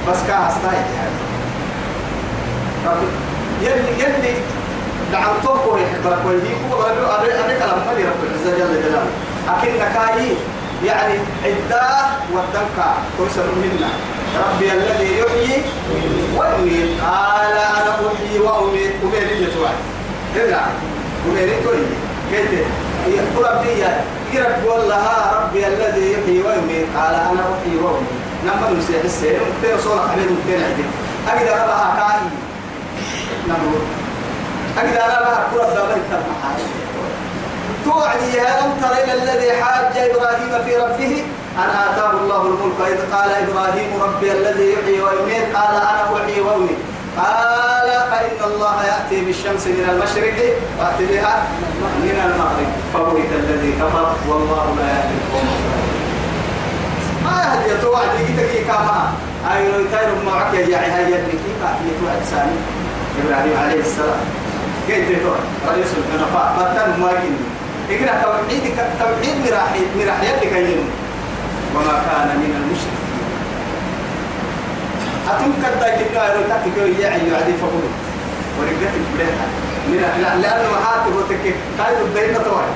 بس 0.08 0.16
أستاي 0.16 0.74
يعني 0.74 1.18
يلي 3.62 4.02
يلي 4.02 4.34
دعم 5.12 5.34
توكو 5.44 5.76
يحبك 5.76 6.18
ويجيك 6.26 6.58
هو 6.72 6.82
أبي 6.82 7.34
أبي 7.34 7.54
كلام 7.58 7.78
مالي 7.86 8.04
رب 8.04 8.22
العزة 8.24 8.58
جل 8.58 8.82
جلاله. 8.82 9.06
أكن 9.48 9.72
نكاي 9.74 10.26
يعني 10.84 11.14
عدة 11.44 11.82
والدمكة 12.32 12.88
كويسة 13.18 13.42
منا 13.42 13.88
ربي 14.38 14.72
الذي 14.72 15.18
يحيي 15.18 15.62
ويميت. 16.36 17.00
قال 17.00 17.52
أنا 17.52 17.92
أحيي 18.14 18.38
وأميت. 18.38 18.92
أميت 19.02 19.30
يتوعد 19.40 19.78
هنا 20.36 20.62
أميت 21.28 21.64
توي 21.64 21.76
كيف 22.30 22.50
يقول 23.06 23.46
ربي 23.50 23.84
يرب 24.32 24.64
والله 24.66 25.06
ربي 25.42 25.66
الذي 25.66 26.12
يحيي 26.12 26.38
ويميت. 26.42 26.86
قال 26.96 27.14
أنا 27.14 27.42
أحيي 27.52 27.76
وأميت. 27.82 28.10
نعم 28.46 28.78
نسيح 28.78 29.04
السير. 29.04 29.40
مكتير 29.40 29.80
صورة 29.84 30.08
حبيب 30.12 30.30
مكتير 30.32 30.58
عدي 30.64 30.84
أقدر 31.28 31.64
أبقى 31.64 31.96
كاي 31.96 32.20
نمرود 33.50 33.84
أجد 34.78 34.96
أنا 34.96 35.20
بها 35.20 35.46
كرة 35.54 35.74
دابا 35.74 35.96
توعدي 37.84 38.40
ألم 38.40 38.72
تر 38.82 38.92
إلى 39.04 39.12
الذي 39.22 39.52
حاج 39.62 39.98
إبراهيم 40.10 40.64
في 40.64 40.76
ربه 40.76 41.24
أن 41.58 41.70
آتاه 41.88 42.10
الله 42.10 42.42
الملك 42.42 42.80
إذ 42.86 43.14
قال 43.14 43.30
إبراهيم 43.30 44.02
ربي 44.02 44.32
الذي 44.32 44.72
يحيي 44.72 45.00
ويميت 45.00 45.56
قال 45.56 45.76
أنا 45.76 46.02
أحيي 46.16 46.40
وأميت 46.40 46.78
قال 47.16 47.88
فإن 48.10 48.50
الله 48.50 48.84
يأتي 48.84 49.24
بالشمس 49.24 49.66
من 49.66 49.86
المشرق 49.92 50.38
وأتي 50.78 51.06
بها 51.06 51.42
من 52.02 52.16
المغرب 52.26 52.70
فبهت 52.94 53.32
الذي 53.32 53.72
كفر 53.72 54.12
والله 54.28 54.76
لا 54.78 54.86
يهدي 54.86 55.14
القوم 55.20 55.48
ما 57.24 57.42
يهدي 57.42 57.82
توعدي 57.82 58.64
كما. 58.66 59.12
أي 59.52 59.68
لو 59.68 59.80
يتاير 59.80 60.08
معك 60.26 60.54
يا 60.54 60.66
جاعي 60.66 60.90
هاي 60.90 61.04
يدني 61.12 61.32
كيف؟ 61.32 61.60
يتوعد 61.86 62.22
سامي 62.30 62.56
إبراهيم 63.18 63.56
عليه 63.62 63.80
السلام. 63.80 64.22
كيف 64.88 65.22
تقول 65.22 65.38
رئيس 65.68 65.90
الحنفاء 65.98 66.46
بدل 66.58 67.00
ما 67.02 67.10
يجي 67.12 67.32
إقرأ 67.90 68.22
توحيد 68.22 68.62
توحيد 69.00 69.36
مراحيد 69.46 69.88
مراحيد 69.98 70.34
لكيين 70.42 70.84
وما 71.74 71.94
كان 72.06 72.28
من 72.42 72.52
المشركين. 72.60 73.10
أتم 75.30 75.52
كدا 75.62 75.88
كنا 75.98 76.34
لو 76.34 76.42
تكتو 76.50 76.86
يعي 77.02 77.22
يعدي 77.30 77.54
فقول 77.62 77.86
ورقت 78.58 78.94
بدها 79.14 79.46
من 79.88 80.00
لأنه 80.42 80.68
محاتب 80.76 81.12
وتكك 81.16 81.54
قايد 81.78 81.98
الدين 81.98 82.34
طوال. 82.44 82.70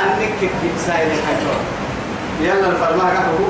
أنك 0.00 0.38
كيف 0.40 0.74
سايد 0.86 1.08
الحجور 1.08 1.60
يلا 2.40 2.68
الفرما 2.68 3.10
كفه 3.14 3.40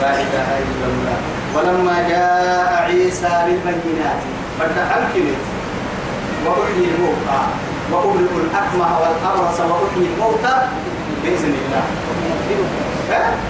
لا 0.00 0.10
إله 0.14 0.48
إلا 0.58 0.86
الله. 0.86 1.35
ولما 1.54 1.96
جاء 2.08 2.82
عيسى 2.86 3.34
بالبينات 3.46 4.20
فتحمكنت 4.58 5.40
وأحيي 6.46 6.86
الموتى. 6.94 7.40
وأبرئ 7.92 8.34
الأكمه 8.44 8.90
والأبرص 9.00 9.58
وأحيي 9.60 10.06
الموتى 10.14 10.56
بإذن 11.22 11.54
الله. 11.62 11.84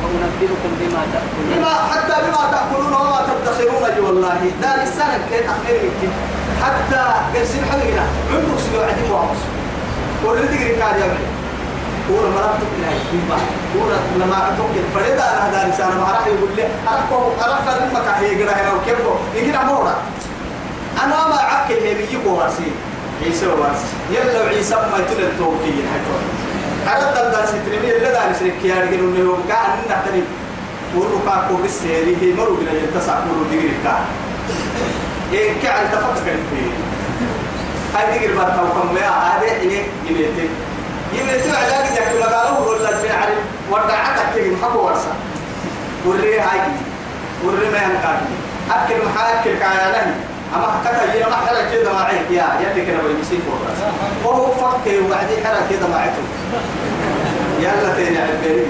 وأنبئكم 0.03 0.71
بما 0.81 1.03
تأكلون. 1.13 1.49
بما 1.57 1.75
حتى 1.93 2.17
بما 2.25 2.43
تأكلون 2.53 2.93
وما 2.93 3.21
تدخرون 3.29 3.85
أي 3.91 4.01
والله. 4.01 4.41
دار 4.63 4.83
السنة 4.83 5.19
كي 5.31 5.41
أخير 5.55 5.81
منك 5.83 6.13
حتى 6.63 7.03
قرسين 7.35 7.65
حقنا 7.71 8.05
عندك 8.33 8.59
سلو 8.65 8.81
عديم 8.83 9.11
وعمس 9.13 9.41
ولد 10.25 10.47
تقري 10.47 10.77
كاد 10.81 10.97
يبني 10.97 11.27
كورا 12.09 12.29
مرات 12.31 12.55
تقري 12.61 12.85
هاي 12.89 12.99
كورا 13.73 13.99
لما 14.19 14.49
أتوك 14.49 14.75
فريدا 14.95 15.25
أنا 15.39 15.51
دار 15.53 15.67
السنة 15.73 15.95
ما 16.01 16.13
راح 16.13 16.27
يقول 16.27 16.51
لي 16.57 16.65
أرقو 16.93 17.21
أرقو 17.45 17.71
أرقو 17.71 17.87
مكاهي 17.95 18.43
قرا 18.43 18.53
هنا 18.53 18.73
وكيفو 18.73 19.13
يقرأ 19.35 19.65
مورا. 19.65 19.95
أنا 21.05 21.29
ما 21.29 21.37
عكل 21.37 21.75
هي 21.75 21.95
بيجي 21.95 22.19
كوارسي 22.25 22.71
عيسى 23.25 23.47
وارسي. 23.47 23.91
يلا 24.11 24.49
عيسى 24.49 24.75
ما 24.75 24.99
يتلد 24.99 25.33
توكي 25.39 25.73
حيث 25.93 26.07
حتى 26.87 27.21
الدار 27.27 27.47
سترمي 27.47 27.97
اللي 27.97 28.11
دار 28.13 28.33
سرك 28.41 28.65
يا 28.65 28.75
رجل 28.75 28.95
إنه 28.95 29.19
يوم 29.19 29.43
كان 29.49 29.71
نحترم 29.91 30.25
ورقا 30.97 31.49
كوب 31.49 31.65
السيري 31.65 32.17
هي 32.23 32.33
مرو 32.33 32.55
بلا 32.55 32.73
يتسع 32.73 33.15
مرو 33.15 33.43
دقيق 33.51 33.71
كان 33.85 34.05
إيه 35.33 35.63
كعل 35.63 35.85
تفكر 35.93 36.37
فيه 36.51 36.71
هاي 37.95 38.19
دقيق 38.19 38.37
بطا 38.37 38.63
وكم 38.63 38.95
ما 38.95 39.01
هذا 39.01 39.43
إيه 39.43 39.87
يميتي 41.21 41.49
يميتي 41.49 41.57
علاج 41.57 41.87
جاك 41.97 42.09
مقالو 42.21 42.71
ولا 42.71 42.97
في 42.97 43.11
عرب 43.11 43.39
ودعتك 43.71 44.35
كي 44.35 44.51
محبو 44.51 44.79
ورسا 44.87 45.13
وري 46.07 46.41
هاي. 46.41 46.61
وري 47.45 47.69
ما 47.71 47.79
ينقاد 47.79 48.19
أكل 48.71 48.95
محاكل 49.07 49.59
كايانه 49.59 50.15
أما 50.57 50.67
حكتا 50.73 51.13
هي 51.13 51.21
ما 51.25 51.37
حرك 51.37 51.73
كده 51.73 51.93
ما 51.93 52.01
عيك 52.01 52.31
يا 52.31 52.47
يلي 52.61 52.87
كده 52.87 52.99
بيمسي 53.03 53.39
فوق 53.47 53.61
وهو 54.25 54.53
فكر 54.53 55.03
وبعدين 55.05 55.47
حرك 55.47 55.67
كده 55.71 55.87
ما 55.89 55.97
عيته 55.97 56.23
يلا 57.61 57.95
تاني 57.97 58.19
البريد 58.33 58.67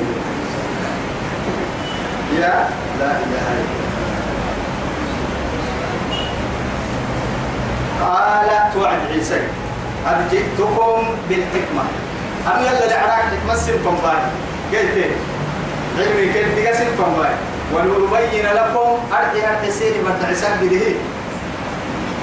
يا 2.40 2.68
لا 3.00 3.06
إله 3.10 3.46
إلا 3.56 3.86
قال 8.06 8.72
توعد 8.74 8.98
عيسى 9.12 9.40
قد 10.06 10.30
جئتكم 10.30 11.04
بالحكمة. 11.28 11.84
أم 12.46 12.62
يلا 12.62 12.86
لعراك 12.90 13.24
حكمة 13.24 13.54
سنفن 13.54 13.96
باي 14.02 14.22
قلت 14.72 15.10
علمي 15.98 16.32
كيف 16.32 16.46
تقى 16.56 16.74
سنفن 16.74 17.12
باي 17.18 17.34
ولنبين 17.72 18.46
لكم 18.46 18.98
أرضي 19.12 19.70
سيري 19.70 19.98
بتعسك 19.98 20.50
بده. 20.62 20.86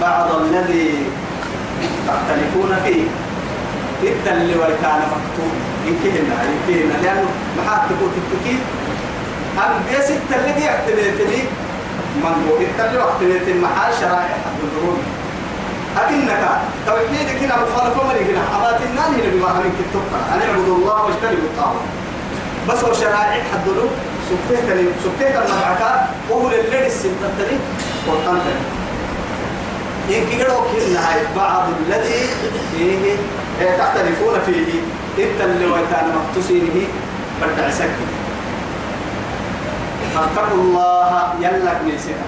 بعض 0.01 0.31
الذي 0.41 0.89
تختلفون 2.07 2.71
فيه. 2.85 3.03
إذا 4.03 4.31
اللي 4.33 4.55
وكان 4.55 5.01
مكتوب. 5.13 5.53
يمكننا 5.87 6.35
يمكننا. 6.43 6.93
لأنه 7.03 7.29
محاك 7.57 7.81
تقول 7.89 8.09
تبكي. 8.15 8.57
أم 9.57 9.73
بيس 9.89 10.11
التلقي 10.11 10.69
اعتنيتني. 10.69 11.43
من 12.15 12.47
هو 12.49 12.57
التلقي 12.57 13.03
اعتنيتني؟ 13.05 13.53
محال 13.53 13.93
شرائع 13.99 14.35
حد 14.45 14.59
الظهور 14.63 14.97
أكنك 15.97 16.43
توحيدك 16.87 17.43
هنا 17.43 17.55
مخالفة 17.55 18.07
مري 18.07 18.19
هنا 18.19 18.43
أما 18.55 18.79
تنان 19.43 19.55
هنا 19.55 19.59
بما 19.59 19.59
همين 19.59 19.71
كتبتا 19.79 20.19
أن 20.33 20.41
اعبدوا 20.49 20.77
الله 20.77 21.03
واجتنبوا 21.03 21.47
الطاغوت. 21.51 21.87
بس 22.69 22.83
هو 22.83 22.93
شرائع 22.93 23.43
حد 23.43 23.67
له 23.67 23.89
سبتيتني 24.29 24.87
سبتيت 25.03 25.35
المبعكة 25.35 26.05
وهو 26.29 26.49
للذي 26.49 26.87
السنتني 26.87 27.57
والقنتني 28.07 28.63
يمكن 30.09 30.37
قالوا 30.37 30.61
كنا 30.71 31.09
هاي 31.09 31.21
بعض 31.35 31.63
الذي 31.87 32.19
فيه 32.71 33.15
تختلفون 33.77 34.39
فيه. 34.45 34.79
إنت 35.19 35.41
اللي 35.41 35.65
وكان 35.65 36.15
مقتصينه 36.15 36.87
بدع 37.41 37.69
سكت 37.69 37.89
فاتقوا 40.15 40.57
الله 40.57 41.33
يلا 41.41 41.73
من 41.85 41.97
سنة 42.05 42.25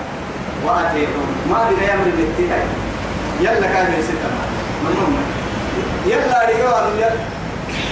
وأتيتم. 0.66 1.28
ما 1.50 1.70
بنا 1.70 1.94
يمر 1.94 2.04
الاتكاي 2.04 2.64
يلا 3.42 3.68
كان 3.68 3.86
من 3.86 4.04
سنة 4.08 4.30
من 4.84 5.35
يلا 6.08 6.40
رجال 6.50 7.16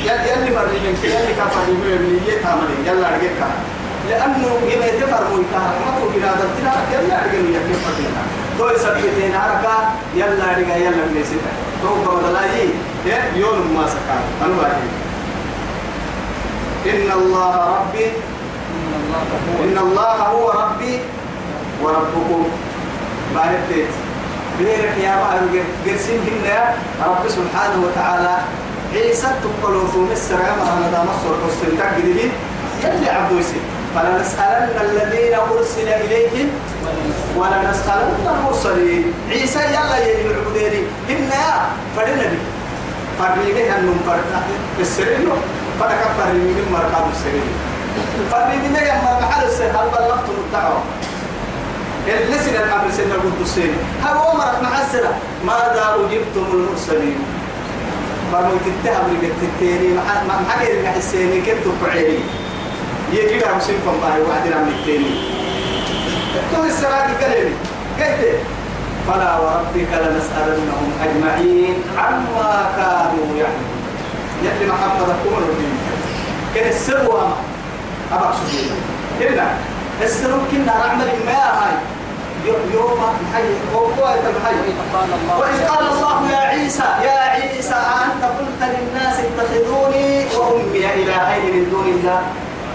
يلا 0.05 0.25
يلا 0.25 0.45
فرني 0.55 0.79
من 0.79 0.95
يلا 1.03 1.31
كفر 1.39 1.65
من 1.69 2.19
يتعمل 2.27 2.69
يلا 2.87 3.07
رجال 3.15 3.51
لأنه 4.09 4.51
يما 4.71 4.85
يتفر 4.85 5.23
ملكا 5.33 5.57
رحمته 5.57 6.05
بنا 6.15 6.31
دلتنا 6.39 6.73
يلا 6.93 7.17
يكفر 7.55 7.93
فينا 7.97 8.23
تو 8.57 8.69
يثبتين 8.69 9.33
حركة 9.39 9.75
يلا 10.15 10.57
رجع 10.57 10.75
يلا 10.75 11.23
سنة 11.29 11.51
تو 11.81 12.19
لا 12.33 12.43
يي 12.55 12.69
يوم 13.41 13.77
ما 13.77 13.87
سكان 13.87 14.23
أنا 14.45 14.55
باقي 14.57 14.87
إن 16.85 17.11
الله 17.11 17.55
ربي 17.75 18.05
إن 19.63 19.77
الله 19.77 20.15
هو 20.33 20.49
ربي. 20.51 20.99
وربكم. 21.83 22.47
بارتت 23.35 24.02
بيرك 24.59 24.95
يا 25.03 25.15
بار 25.15 25.41
قرسين 25.85 26.21
هنا. 26.27 26.75
رب 27.05 27.23
سبحانه 27.27 27.77
وتعالى 27.85 28.35
عيسى 28.93 29.27
تقولوا 29.43 29.87
ثم 29.93 30.09
على 30.69 30.85
دام 30.91 31.07
الصور 31.15 31.35
حسن 31.45 31.77
تقدرين 31.77 32.31
يلي 32.83 33.09
عبدو 33.09 33.39
يسير. 33.39 33.63
فلنسألن 33.95 34.75
الذين 34.81 35.33
أرسل 35.33 35.87
إليهم 35.87 36.47
ولنسألن 37.37 38.25
المرسلين. 38.33 39.13
عيسى 39.29 39.59
يلا 39.59 39.97
يلي 39.97 40.25
العبدين 40.31 40.85
إنا 41.09 41.43
فرنا 41.95 42.25
بي 42.31 42.39
فرنا 43.19 43.77
أنهم 43.77 43.99
فرنا 44.07 44.39
بالسرين 44.77 45.29
فرنا 45.79 46.05
فرنا 46.17 46.33
من 46.33 46.67
مرقاب 46.73 47.05
السرين 47.15 47.49
فرنا 48.31 48.55
من 48.55 48.75
يما 48.75 49.11
محل 49.21 49.43
السر 49.45 49.65
هل 49.65 49.87
بلغتم 49.93 50.35
الدعوة؟ 50.45 50.81
اللي 52.07 52.65
الأمر 52.65 52.91
سنة 52.91 53.15
القدسين 53.15 53.73
هل 54.03 54.15
أمرك 54.31 54.55
مع 54.63 54.81
السنة 54.81 55.11
ماذا 55.45 55.95
أجبتم 55.95 56.45
المرسلين؟ 56.53 57.19
فرموا 58.31 58.57
تتهم 58.65 59.05
رجل 59.11 59.31
تتيني 59.41 59.87
ما 59.93 60.35
حكي 60.49 60.71
رجل 60.71 60.87
حسيني 60.87 61.41
كنتم 61.41 61.71
بعيني. 61.85 62.19
يجي 63.13 63.39
لها 63.39 63.57
مسلم 63.57 63.77
فما 63.85 64.17
وعدنا 64.29 64.57
من 64.57 64.73
التاني 64.79 65.13
تو 66.51 66.63
السراج 66.63 67.09
كلمة 67.19 67.55
قلت 67.99 68.21
فلا 69.07 69.39
وربك 69.39 69.91
لنسألنهم 70.03 70.91
أجمعين 71.03 71.75
عما 71.97 72.71
كانوا 72.77 73.37
يعملون. 73.37 73.73
يلي 74.43 74.71
محمد 74.71 75.01
الرجيم 75.37 75.77
كان 76.55 76.69
السر 76.69 77.09
وما 77.09 77.33
أبقى 78.11 78.33
سبيل 78.33 78.71
إلا 79.21 79.43
السر 80.01 80.39
كنا 80.51 80.65
نعمل 80.65 81.09
ما 81.25 81.33
هاي. 81.33 81.75
يوم 82.73 83.01
حي 83.33 83.43
وقوة 83.73 84.13
الحي 84.13 84.55
وإذ 85.39 85.67
قال 85.67 85.87
الله 85.87 86.31
يا 86.31 86.37
عيسى 86.37 86.83
يا 87.03 87.19
عيسى 87.19 87.75
أنت 87.75 88.23
قلت 88.23 88.61
للناس 88.61 89.15
اتخذوني 89.19 90.25
وأمي 90.35 90.85
إلهين 90.93 91.55
من 91.55 91.69
دون 91.71 91.87
الله. 91.87 92.21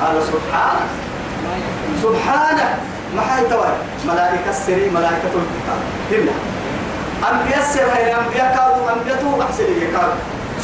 قال 0.01 0.23
سبحانك. 0.23 0.91
سبحانك. 2.03 2.71
ما 3.17 3.23
حي 3.23 3.45
توي 3.51 3.73
ملائكة 4.07 4.51
السري 4.51 4.91
ملائكة 4.91 5.35
الكتاب. 5.43 5.81
هنا 6.13 6.35
أنبياء 7.31 7.59
السر 7.59 7.89
هي 7.97 8.15
أنبياء 8.15 8.49
كانوا 8.57 8.93
أنبياء 8.93 9.17
تو 9.21 9.43
أحسن 9.43 9.65
كانوا. 9.93 10.15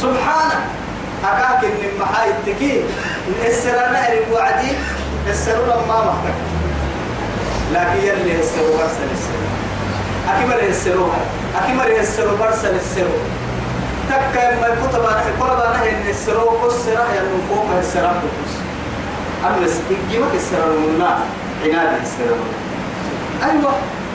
سبحانك. 0.01 0.61
أكاك 1.25 1.65
إن 1.65 1.99
محاي 1.99 2.29
التكين 2.29 2.83
السر 3.45 3.87
أنا 3.89 4.13
الوعدي 4.13 4.71
السر 5.29 5.65
لما 5.65 5.97
محتك 6.05 6.35
لكن 7.73 8.07
يلي 8.07 8.39
السر 8.39 8.61
برسل 8.61 9.07
السر 9.13 9.41
أكمل 10.29 10.69
السر 10.69 11.07
أكمل 11.55 11.91
السر 11.99 12.35
برسل 12.35 12.75
السر 12.75 13.07
تكا 14.09 14.55
ما 14.61 14.67
كتب 14.67 15.01
القرب 15.01 15.59
أنا 15.61 15.89
إن 15.89 16.09
السر 16.09 16.37
قصر 16.39 16.91
يا 16.91 17.23
نقوم 17.23 17.77
السر 17.79 18.05
قصر 18.05 18.61
أمس 19.47 19.73
إجيبك 19.91 20.35
السر 20.35 20.71
المنا 20.71 21.19
عناد 21.63 22.01
السر 22.01 22.35
أيوة 23.43 23.71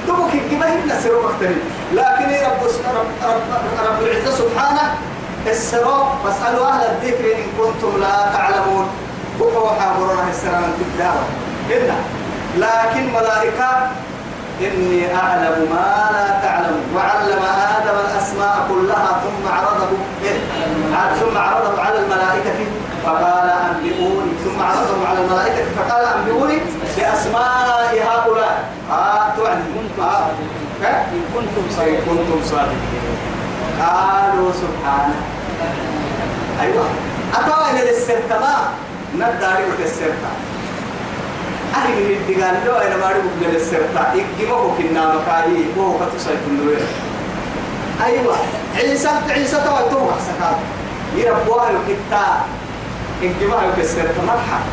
دوبك 0.06 0.30
إجيبه 0.46 0.66
إلا 0.66 0.98
السر 0.98 1.22
مختلف. 1.24 1.58
لكن 1.92 2.24
رب 2.24 2.62
رب 2.96 3.06
رب, 3.86 4.02
العزة 4.02 4.30
سبحانه 4.30 4.94
السر 5.46 5.86
فاسألوا 6.24 6.66
أهل 6.68 6.82
الذكر 6.82 7.24
إن 7.24 7.44
كنتم 7.58 8.00
لا 8.00 8.32
تعلمون. 8.32 8.86
وهو 9.40 9.80
حاضرنا 9.80 10.22
من 10.22 10.72
تبدأ 10.80 11.12
إلا. 11.70 11.94
لكن 12.56 13.12
ملائكة 13.12 13.70
إني 14.60 15.14
أعلم 15.14 15.68
ما 15.72 16.10
لا 16.12 16.40
تعلم. 16.42 16.80
وعلم 16.96 17.42
آدم 17.76 17.96
الأسماء 18.06 18.66
كلها 18.68 19.20
ثم 19.24 19.48
عرضه 19.52 19.90
إيه؟ 20.24 20.38
ثم 21.20 21.38
عرضه 21.38 21.82
على 21.82 21.98
الملائكة. 21.98 22.58
فقال 23.04 23.50
أنبئوني. 23.50 24.32
ثم 24.44 24.62
عرضه 24.62 25.08
على 25.08 25.18
الملائكة. 25.24 25.64
فقال 25.78 26.04
أنبئوني 26.04 26.58
بأسماء 26.96 27.94
هؤلاء. 28.10 28.64
آه 28.92 29.36
توعد 29.36 29.58
آه. 30.00 30.26
إن 30.84 31.22
كنتم 31.34 31.64
صادقين. 31.76 32.00
كنتم 32.08 32.40
صادقين. 32.50 33.16
قالوا 33.80 34.52
سبحانه. 34.52 35.20
أيوة. 36.60 36.84
أتوا 37.34 37.70
إلى 37.70 37.90
السرطة 37.90 38.38
نداري 39.14 39.64
السرطة. 39.84 40.32
أهل 41.74 41.90
من 41.90 42.16
الدجال 42.20 42.54
لو 42.66 42.72
أنا 42.72 42.96
ما 42.96 43.04
أعرف 43.04 43.16
من 43.40 43.52
السرطة 43.54 44.12
إجمعه 44.12 44.74
كنا 44.78 45.06
مكاي 45.06 45.64
وهو 45.76 45.94
كتوسي 45.98 46.34
كله 46.46 46.76
أيوة 48.06 48.36
عيسى 48.76 49.08
عيسى 49.28 49.56
توا 49.56 49.80
توا 49.90 50.12
سكاب 50.26 50.56
يربوها 51.16 51.70
الكتا 51.70 52.26
إجمعه 53.22 53.76
كالسرطة 53.76 54.22
مرحبا 54.26 54.70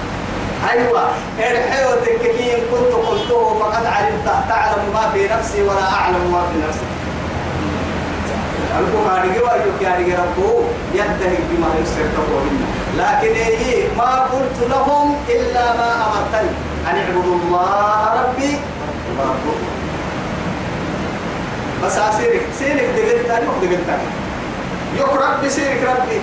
أيوة 0.72 1.04
ارحيو 1.40 1.90
تككين 2.06 2.60
كنت 2.72 2.94
قلته 3.08 3.60
فقد 3.60 3.86
علمت. 3.86 4.26
تعلم 4.50 4.86
ما 4.94 5.10
في 5.14 5.28
نفسي 5.34 5.62
ولا 5.62 5.94
أعلم 5.94 6.32
ما 6.32 6.42
في 6.52 6.68
نفسي. 6.68 6.88
ألقوا 8.80 9.10
كارجي 9.10 9.40
وأيوك 9.40 9.78
كارجي 9.82 10.14
ربو 10.14 10.62
ينتهي 10.94 11.38
بما 11.52 11.68
يسر 11.82 12.06
لكن 12.98 13.34
إيه 13.36 13.88
ما 13.98 14.28
قلت 14.34 14.60
لهم 14.70 15.16
إلا 15.30 15.66
ما 15.78 15.90
أمرتني. 16.06 16.50
أن 16.88 16.96
اعبدوا 16.98 17.36
الله 17.36 18.22
ربي 18.22 18.54
وربكم 19.18 19.68
بس 21.84 21.98
أسيرك 21.98 22.42
سيرك 22.60 22.90
دقلت 22.98 23.30
أنا 23.30 23.40
دقلت 23.62 23.90
يوك 25.00 25.10
ربي 25.10 25.50
سيرك 25.50 25.82
ربي. 25.84 26.22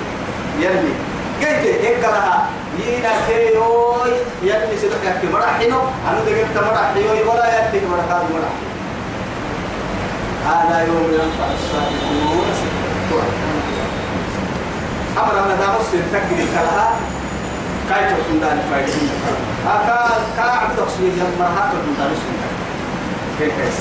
يلي. 0.60 0.92
قلت 1.40 1.64
إيه؟ 1.64 2.02
قالها؟ 2.02 2.46
ينا 2.78 3.12
كيوي 3.28 4.12
يلي 4.42 4.76
سيدك 4.80 5.04
يكي 5.04 5.26
مرحينو. 5.32 5.80
أنا 6.08 6.18
دقلت 6.26 6.56
مرحيوي. 6.66 7.20
ولا 7.28 7.46
يلي 7.46 7.86
مرحيوي 7.86 7.90
مرحيوي 7.90 8.44
هذا 10.46 10.76
يوم 10.88 11.08
ينفع 11.12 11.46
الصادقون. 11.54 13.63
أمر 15.18 15.44
أنا 15.44 15.54
دامس 15.54 15.86
تقدر 15.92 16.20
كلها 16.30 16.96
كاي 17.88 18.04
تكون 18.04 18.40
دان 18.40 18.58
فايدين 18.70 19.10
أكا 19.66 20.08
كا 20.36 20.42
عبد 20.42 20.78
أصلي 20.78 21.06
لما 21.10 21.46
هات 21.46 21.72
تكون 21.72 21.94
دان 21.98 22.14
سنة 22.14 22.48
كيف 23.38 23.52
كيس 23.60 23.78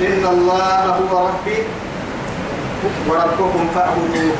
إن 0.00 0.26
الله 0.26 0.84
هو 0.86 1.28
ربي 1.28 1.58
وربكم 3.08 3.68
فاعبدوه. 3.74 4.34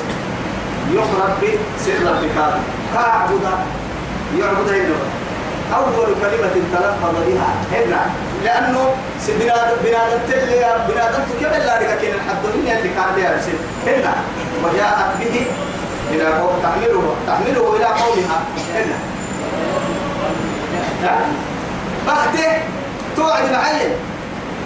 يخرب 0.92 1.59
سر 1.79 1.92
ربك 2.07 2.55
كاعبد 2.94 3.44
يعبد 4.38 4.68
إنه. 4.68 4.96
أول 5.74 6.07
كلمة 6.07 6.55
تلفظ 6.72 7.14
بها 7.27 7.55
هنا 7.72 8.07
لأنه 8.48 8.94
بنادم 9.28 9.76
بنادم 9.84 10.18
تلي 10.28 10.61
بنادم 10.88 11.22
كيف 11.38 11.52
لا 11.66 11.78
رجع 11.78 11.94
كين 12.00 12.14
الحد 12.14 12.42
من 12.44 12.72
اللي 12.78 12.88
كان 12.88 13.11
لها 13.16 13.37
بس 13.37 13.44
هنا. 13.87 14.14
وجاءت 14.64 15.11
به 15.20 15.46
إلى 16.11 16.24
قوم 16.24 16.62
تحمله 16.62 17.14
تحمله 17.26 17.76
إلى 17.76 17.84
قومها. 17.84 18.38
هنا. 18.74 18.98
بخته 22.06 22.52
توعد 23.16 23.52
معين 23.52 23.92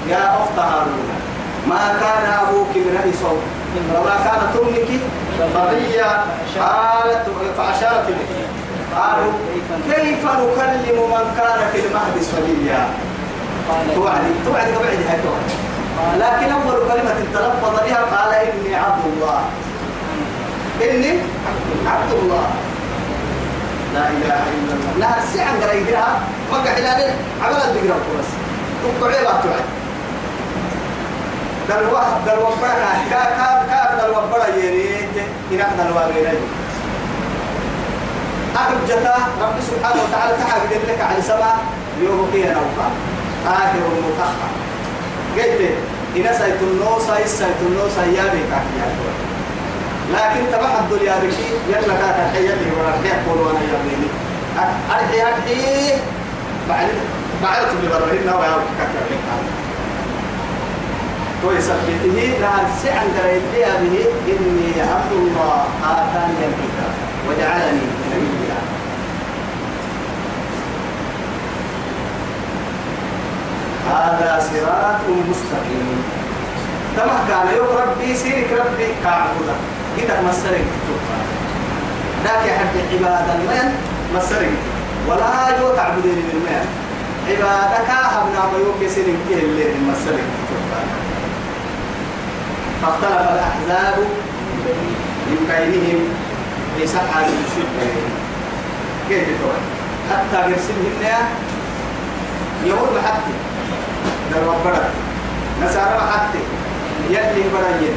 يا 0.08 0.36
أخت 0.36 0.58
هارون 0.58 1.08
ما 1.68 1.96
كان 2.00 2.32
أبوك 2.42 2.76
من 2.76 3.14
صوت. 3.22 3.42
وما 3.94 4.16
كانت 4.24 4.56
أمك 4.62 4.90
بغية 5.54 6.24
قالت 6.58 7.26
فأشارت 7.58 8.08
إليه 8.08 8.46
قالوا 8.96 9.32
كيف 9.88 10.24
نكلم 10.24 11.10
من 11.10 11.34
كان 11.38 11.60
في 11.72 11.78
المهد 11.86 12.22
صبيا؟ 12.22 12.88
توعد 13.94 14.24
توعد 14.44 14.66
قبعد 14.76 14.98
هاي 15.08 15.18
توعد. 15.24 15.48
لكن 16.18 16.52
أول 16.52 16.88
كلمة 16.88 17.14
تلفظ 17.34 17.74
بها 17.84 18.00
قال 18.16 18.34
إني 18.34 18.74
عبد 18.76 19.04
الله. 19.12 19.40
إني 20.82 21.12
عبد 21.86 22.12
الله. 22.22 22.46
لا 23.94 24.08
إله 24.08 24.42
إلا 24.56 24.72
الله. 24.74 24.92
لا 24.98 25.12
سعن 25.34 25.54
قريبها 25.62 26.20
ما 26.52 26.58
قاعد 26.58 26.84
عليه 26.84 27.14
عمل 27.42 27.56
الذكر 27.56 27.94
بس. 28.18 28.28
تقعي 28.82 29.24
لا 29.24 29.30
توعد. 29.30 29.66
دل 31.68 31.86
واحد 31.94 32.24
دل 32.26 32.38
وبرا 32.38 32.92
كا 33.10 33.22
كا 33.38 33.66
كا 33.70 33.80
دل 34.00 34.10
وبرا 34.10 34.46
يريد. 34.56 35.16
إنك 35.52 35.68
دل 35.78 35.90
وبرا 35.90 36.34
أحجتا 38.56 39.16
رب 39.40 39.56
سبحانه 39.70 40.02
وتعالى 40.02 40.32
تحاجد 40.40 40.72
لك 40.88 41.00
على 41.00 41.22
سبع 41.22 41.50
يوم 42.00 42.30
فيها 42.32 42.52
نوقع 42.52 42.88
آخر 43.46 43.82
المتخر 43.92 44.50
قلت 45.36 45.60
إن 46.16 46.26
سيت 46.38 46.62
النوسا 46.62 47.26
سيت 47.26 47.60
النوسا 47.66 48.04
يا 48.04 48.24
بك 48.34 48.52
لكن 50.14 50.40
تبع 50.52 50.78
الدنيا 50.80 51.14
بكي 51.18 51.48
يلا 51.68 51.94
كانت 51.94 52.18
الحياة 52.26 52.54
اللي 52.54 52.70
ورا 52.78 52.94
الحياة 53.00 53.22
قولوا 53.28 53.50
أنا 53.50 53.60
يا 53.60 53.78
بني 53.84 54.08
أرحي 54.90 55.22
أرحي 55.22 55.92
بعد 56.68 56.88
بعد 57.42 57.68
تبلي 57.68 57.88
برهنا 57.88 58.38
ويا 58.38 58.56
كتر 58.78 59.16
ويثبته 61.46 62.38
لا 62.40 62.54
سعن 62.82 63.06
دريتها 63.18 63.72
به. 63.80 64.04
إني 64.28 64.80
عبد 64.80 65.12
الله. 65.12 65.64
آتاني 65.84 66.42
الكتاب 66.48 66.92
وجعلني 67.28 67.86
نبيا 68.10 68.41
هذا 73.90 74.42
صراط 74.50 75.00
مستقيم. 75.30 76.02
تمه 76.96 77.18
كان 77.28 77.56
يوم 77.56 77.68
ربي 77.82 78.16
سيرك 78.16 78.52
ربي 78.52 78.88
كعبدا 79.04 79.56
إذا 79.98 80.22
مسرك. 80.28 80.66
ذاك 82.24 82.44
حد 82.58 82.74
عبادا 82.92 83.34
من 83.34 83.74
مسرك. 84.16 84.56
ولا 85.08 85.58
جو 85.60 85.76
تعبدين 85.76 86.14
من 86.14 86.46
من 86.46 86.66
عبادك 87.28 87.90
هبنا 87.90 88.58
يوم 88.58 88.88
سيرك 88.94 89.42
اللي 89.42 89.64
مسرك. 89.90 90.28
فاختلف 92.82 93.28
الأحزاب 93.32 93.98
من 95.26 95.40
بينهم 95.48 96.00
يسحى 96.80 97.20
المشرك 97.26 97.94
كيف 99.08 99.28
تقول؟ 99.38 99.60
حتى 100.10 100.50
يرسلهم 100.50 100.94
يهود 102.64 102.88
محتي 102.96 103.34
در 104.32 104.48
وبرد 104.48 104.90
نسارة 105.62 105.96
محتي 105.96 106.42
يلي 107.10 107.44
برين 107.54 107.94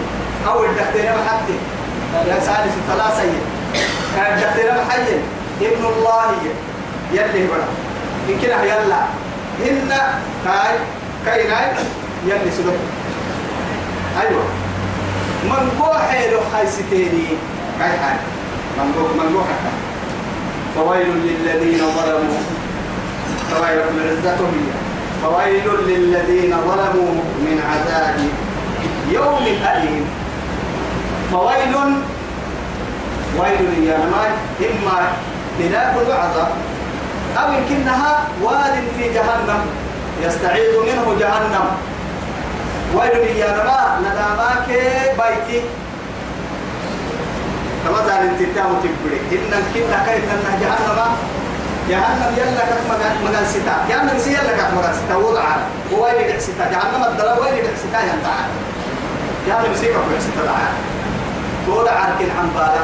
أو 0.47 0.63
الدكتور 0.63 1.03
محتي 1.03 1.57
يا 2.27 2.39
سالس 2.39 2.75
ثلاثة. 2.87 3.23
الدكتور 4.17 4.71
محيي 4.81 5.19
ابن 5.61 5.85
الله. 5.85 6.31
يلي 7.11 7.47
برد 7.47 7.71
إن 8.29 8.35
كنا 8.41 8.63
يلا. 8.63 9.01
هن 9.59 9.91
كاي 11.25 11.43
كاي 11.43 11.71
يلي 12.25 12.51
سلوك. 12.57 12.75
أيوة. 14.21 14.43
من 15.43 15.71
قوة 15.79 15.99
حيلو 16.11 16.39
خايستيني 16.53 17.27
كاي 17.79 17.89
حاجة 17.99 18.19
مملوك 18.79 19.09
مملوك 19.19 19.47
فويل 20.75 21.07
للذين 21.07 21.79
ظلموا. 21.79 22.41
فويل 23.51 23.79
من 23.93 24.03
هي. 24.53 24.84
فويل 25.25 25.67
للذين 25.87 26.51
ظلموا 26.67 27.13
من 27.45 27.57
عذاب 27.69 28.17
يوم 29.11 29.45
أليم. 29.73 30.05
فويل 31.31 31.75
ويل 33.39 33.83
يا 33.89 33.97
نماي 33.97 34.29
إما 34.69 34.97
هلاك 35.59 35.93
العذاب 36.07 36.51
أو 37.37 37.53
يمكنها 37.53 38.27
واد 38.41 38.75
في 38.97 39.13
جهنم 39.13 39.61
يستعيذ 40.23 40.73
منه 40.85 41.15
جهنم. 41.19 41.67
ويل 42.95 43.37
يا 43.37 43.51
نما 43.57 43.99
نداماك 44.05 44.67
بيتي. 45.17 45.61
كما 47.83 47.99
زال 48.07 48.29
انتتام 48.29 48.69
تبري. 48.83 49.19
إن 49.31 49.51
كنا 49.73 49.97
كيف 50.05 50.25
جهنم؟ 50.61 51.34
جهنم 51.89 52.31
يلا 52.37 52.63
كك 52.69 52.81
مجال 53.25 53.47
ستا. 53.47 53.75
جهنم 53.89 54.17
سي 54.19 54.29
يلا 54.33 54.53
كك 54.57 54.71
مجال 54.77 54.95
ستا. 54.95 55.15
وضع. 55.15 55.45
وين 55.91 56.15
يدع 56.21 56.39
ستا؟ 56.39 56.65
جهنم 56.71 57.03
الدرا 57.09 57.33
وين 57.39 57.53
يدع 57.57 57.73
ستا 57.83 57.99
ينتع 58.09 58.37
جهنم 59.47 59.73
سي 59.79 59.87
كك 59.87 60.05
مجال 60.07 60.21
ستا 60.21 60.43
دعا 60.45 60.69
وضع 61.67 61.91
عركن 61.91 62.29
عن 62.37 62.47
بالا 62.55 62.83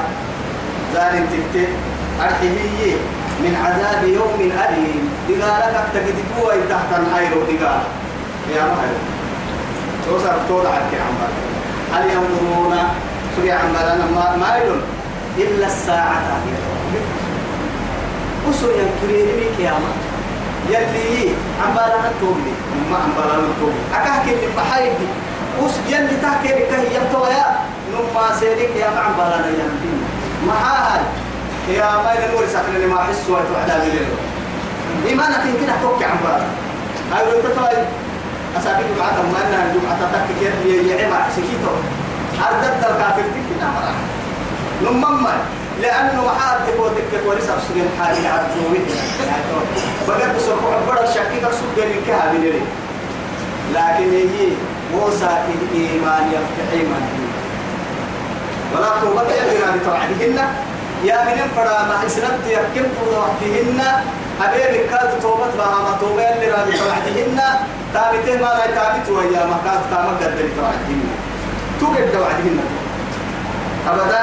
زال 0.93 1.15
انتت 1.21 1.69
أرحيه 2.21 2.95
من 3.43 3.53
عذاب 3.65 4.03
يوم 4.03 4.39
أليم. 4.39 5.03
دقالك 5.29 5.85
تجد 5.93 6.17
قوة 6.37 6.53
تحت 6.69 6.89
الحير 6.99 7.33
دقال 7.49 7.81
يا 8.55 8.63
مهر 8.63 8.93
توصل 10.05 10.67
عنك 10.67 10.93
يا 10.93 11.03
عمار 11.07 11.33
هل 11.93 12.03
ينظرون؟ 12.09 12.77
سوري 13.35 13.51
عمار 13.51 13.93
أنا 13.93 14.35
ما 14.37 14.57
يدون 14.57 14.81
إلا 15.37 15.67
الساعة 15.67 16.21
وسو 18.47 18.67
ينكريني 18.69 19.45
كياما 19.57 19.91
يلي 20.69 21.29
عمار 21.63 21.85
أنا 21.99 22.11
توبني 22.21 22.53
ما 22.91 22.97
عمار 22.97 23.33
أنا 23.35 23.47
توبني 23.59 23.83
أكاك 23.95 24.23
اللي 24.33 24.47
بحايدي 24.57 25.07
وس 25.61 25.71
يلي 25.89 26.15
تحكي 26.21 26.47
لك 26.47 26.69
هي 26.73 26.95
يبتويا 26.95 27.45
نما 27.93 28.35
سيرك 28.39 28.71
يا 28.79 28.85
عمار 28.85 29.35
أنا 29.35 29.47
ينبين 29.47 30.01
ما 30.47 30.53
هاي 30.53 31.01
يا 31.75 31.85
ما 32.03 32.13
يدور 32.13 32.45
سكنني 32.53 32.85
ما 32.85 33.01
أحس 33.01 33.21
وتوعد 33.29 33.69
على 33.69 33.83
إيمانك 35.07 35.43
يمكن 35.45 35.69
أتوقع 35.73 36.05
عمار 36.05 36.41
هاي 37.13 37.25
لو 37.25 37.41
تتوالي 37.41 37.85
أسابيك 38.57 38.85
معك 38.99 39.13
ما 39.33 39.39
أنها 39.47 39.65
الجمعة 39.65 39.97
تتكك 40.01 40.41
يعيب 40.89 41.13
سكيتو 41.35 41.73
أردت 42.47 42.83
الكافر 42.89 43.21
تكنا 43.21 43.67
مرة 43.75 43.93
نمما 44.91 45.33
لأنه 45.81 46.25
محاد 46.25 46.57
تكو 46.67 46.87
تكك 46.87 47.23
ورسا 47.27 47.55
بسجن 47.55 47.87
حالي 47.99 48.27
عدوه 48.27 48.73
بقد 50.07 50.35
بسرعة 50.35 50.79
بڑا 50.87 51.05
شكيك 51.13 51.43
سجن 51.59 51.91
الكهابي 51.97 52.37
لري 52.37 52.61
لكن 53.73 54.11
هي 54.11 54.47
موسى 54.93 55.29
الإيمان 55.47 56.23
يفتح 56.31 56.67
إيمان. 56.73 57.03
ولا 58.75 58.89
توبة 59.01 59.21
يبنى 59.21 59.79
بتوعدهن 59.79 60.37
يا 61.03 61.17
من 61.25 61.51
فرا 61.55 61.83
ما 61.89 62.05
إسلمت 62.07 62.45
يكم 62.47 62.89
وقتهن 63.11 63.81
أبي 64.41 64.77
كاد 64.91 65.19
توبة 65.21 65.51
بها 65.57 65.97
توبة 66.01 66.33
اللي 66.33 66.47
رابي 66.47 66.71
توعدهن. 66.77 67.39
تابته 67.93 68.35
ما 68.43 68.51
لا 68.57 68.65
تابت 68.75 69.09
ويا 69.09 69.45
ما 69.45 69.57
كاد 69.65 69.81
تامك 69.91 70.23
قد 70.23 70.49
توعدهن. 70.57 71.01
توجد 71.79 72.11
توعدهن. 72.11 72.59
أبدا 73.89 74.21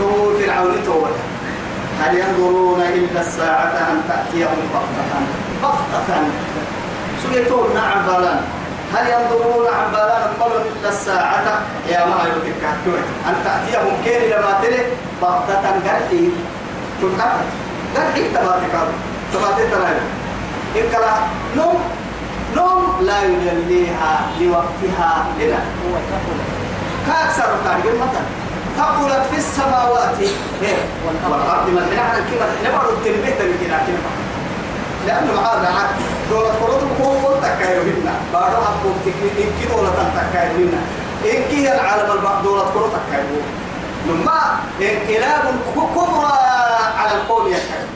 تو 0.00 0.38
فرعون 0.38 0.84
توبة 0.86 1.08
هل 2.00 2.18
ينظرون 2.18 2.80
إلا 2.80 3.20
الساعة 3.20 3.74
أن 3.90 3.98
تأتيهم 4.08 4.58
بغتة؟ 4.72 5.12
بغتة. 5.62 6.16
سويتون 7.22 7.74
نعم 7.74 8.06
بلان 8.06 8.40
هل 8.94 9.04
ينظرون 9.14 9.66
عن 9.66 9.86
بلان 9.92 10.24
قبل 10.40 10.60
إلا 10.72 10.88
الساعة؟ 10.88 11.46
يا 11.88 12.06
ما 12.06 12.16
يرتك 12.28 12.62
أن 13.28 13.34
تأتيهم 13.44 13.92
كين 14.04 14.30
لما 14.30 14.52
تلي 14.62 14.82
بغتة. 15.22 15.64
قرحي 15.86 16.30
تنقطع 17.00 17.30
قرحي 17.96 18.22
تباتك 18.28 18.74
تباتك 19.32 19.68
تنقطع 19.72 20.00
إن 20.76 20.84
كلا 20.92 21.14
نوم. 21.56 21.80
نوم 22.56 22.82
لا 23.00 23.22
يجليها 23.22 24.12
لوقتها 24.40 25.26
لنا. 25.38 25.60
كأكثر 27.06 27.50
تارجل 27.64 27.96
مثلا 27.98 28.39
ثقلت 28.78 29.22
في 29.30 29.36
السماوات. 29.38 30.18
والأرض 31.06 31.68
ما 31.74 31.80
نحن 31.80 32.16
كما 32.30 32.46
نبرد 32.64 32.92
التنبيه 32.92 33.34
تنكينا 33.38 33.78
كما 33.86 34.10
لأنه 35.06 35.32
معاذ 35.40 35.64
عاد 35.66 35.88
دولة 36.30 36.48
قرط 36.48 36.82
هو 37.00 37.34
تكايرهن 37.42 38.08
بعد 38.32 38.52
أبوك 38.52 38.96
تكين 39.04 39.30
إن 39.46 39.50
كي 39.60 39.74
دولة 39.74 40.12
تكايرهن 40.16 40.74
إن 41.24 41.42
كي 41.50 41.72
العالم 41.74 42.12
البعض 42.12 42.42
دولة 42.42 42.62
قرط 42.62 42.90
تكايرهن 43.08 43.42
لما 44.08 44.40
إنقلاب 44.80 45.54
كبرى 45.76 46.32
على 46.98 47.12
القوم 47.14 47.46
يكاير 47.46 47.86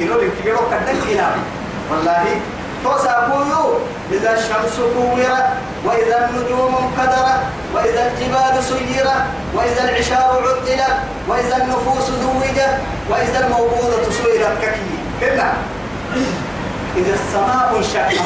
يقولوا 0.00 0.22
لك 0.24 0.32
يقولوا 0.44 0.70
كدك 0.70 1.02
إلى 1.06 1.26
والله 1.90 2.40
توسعوا 2.84 3.78
إذا 4.12 4.32
الشمس 4.32 4.76
كورت 4.96 5.44
وإذا 5.84 6.28
النجوم 6.28 6.74
انكدرت 6.74 7.40
وإذا 7.74 8.12
الجبال 8.12 8.64
سيرت 8.64 9.22
وإذا 9.54 9.84
العشار 9.84 10.42
عطلت 10.42 10.92
وإذا 11.28 11.56
النفوس 11.56 12.06
زوجت 12.10 12.78
وإذا 13.10 13.46
الموجودة 13.46 14.10
سيرت 14.10 14.58
ككي. 14.62 14.98
كنا 15.20 15.52
إذا 16.96 17.14
السماء 17.14 17.74
انشقت 17.78 18.24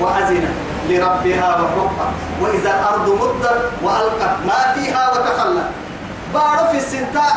وأذنت 0.00 0.54
لربها 0.88 1.48
وحقها 1.60 2.12
وإذا 2.42 2.70
الأرض 2.70 3.08
مدت 3.08 3.70
وألقت 3.82 4.36
ما 4.46 4.74
فيها 4.74 5.10
وتخلت. 5.10 5.68
بعرف 6.34 6.74
السنتاء. 6.74 7.36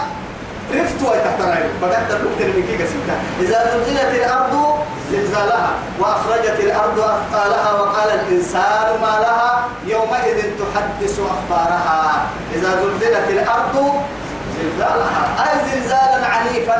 رفت 0.74 1.00
ويتحترعي 1.10 1.64
بدأت 1.82 2.10
الوقت 2.10 2.42
المكيكة 2.42 2.86
سنتاء 2.86 3.20
إذا 3.40 3.60
زلزلت 3.74 4.12
الأرض 4.16 4.54
زلزالها 5.12 5.70
وأخرجت 6.00 6.60
الأرض 6.60 7.00
أثقالها 7.00 7.72
وقال 7.74 8.10
الإنسان 8.20 8.88
ما 9.02 9.20
لها؟ 9.24 9.68
يومئذ 9.86 10.38
تحدث 10.60 11.20
أخبارها. 11.20 12.26
إذا 12.56 12.70
زلزلت 12.82 13.30
الأرض 13.30 13.76
زلزالها. 14.58 15.24
أي 15.44 15.54
زلزالا 15.72 16.28
عنيفا؟ 16.28 16.78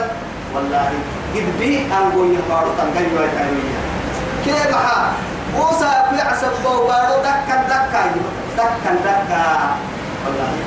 والله. 0.56 0.92
قد 1.36 1.60
بي 1.60 1.88
أنقول 2.00 2.36
يقارو 2.36 2.70
تنقل 2.78 3.08
ويتعلمية 3.18 3.80
كيف 4.46 4.76
ها 4.76 5.12
موسى 5.58 5.92
بيعسب 6.12 6.52
بوغارو 6.64 7.16
دكا 7.24 7.58
دكا. 7.70 8.04
دكا 8.58 8.94
دكا. 9.06 9.46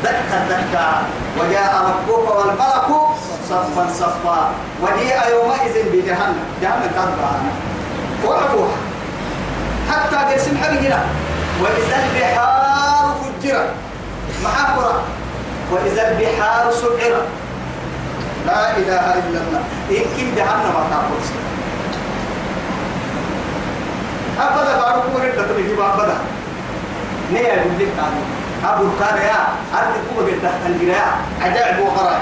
دكا 0.05 0.38
دكا 0.51 0.87
وجاء 1.38 1.73
ربك 1.88 2.37
والملك 2.37 2.88
صفا 3.49 3.85
صفا. 4.01 4.51
وجيء 4.83 5.19
يومئذ 5.31 5.75
بجهنم. 5.93 6.45
جهنم 6.62 6.90
تنبع 6.95 7.31
وعفوها 8.25 8.77
حتى 9.90 10.17
قسم 10.35 10.59
حبيبنا 10.62 11.01
وإذا 11.62 11.97
البحار 12.05 13.14
فجرت. 13.21 13.71
محاكرة 14.45 15.03
وإذا 15.73 16.03
البحار 16.11 16.73
سعرت. 16.73 17.29
لا 18.47 18.77
إله 18.77 19.05
إلا 19.14 19.38
الله. 19.45 19.62
إن 19.90 20.05
كن 20.17 20.35
جهنم 20.37 20.75
تقول 20.90 21.23
أبدا 24.40 24.77
بارك 24.81 25.05
وقت 25.14 25.49
تبي 25.49 25.75
أبدا 25.83 26.17
نيا 27.33 27.40
يقول 27.40 27.79
لك 27.79 27.88
أبو 28.64 28.85
كان 29.00 29.16
يا 29.16 29.40
كوبا 30.09 30.31
قد 30.31 30.38
تحت 30.42 30.62
يا. 30.81 31.05
عجائب 31.42 31.79
وغراء 31.79 32.20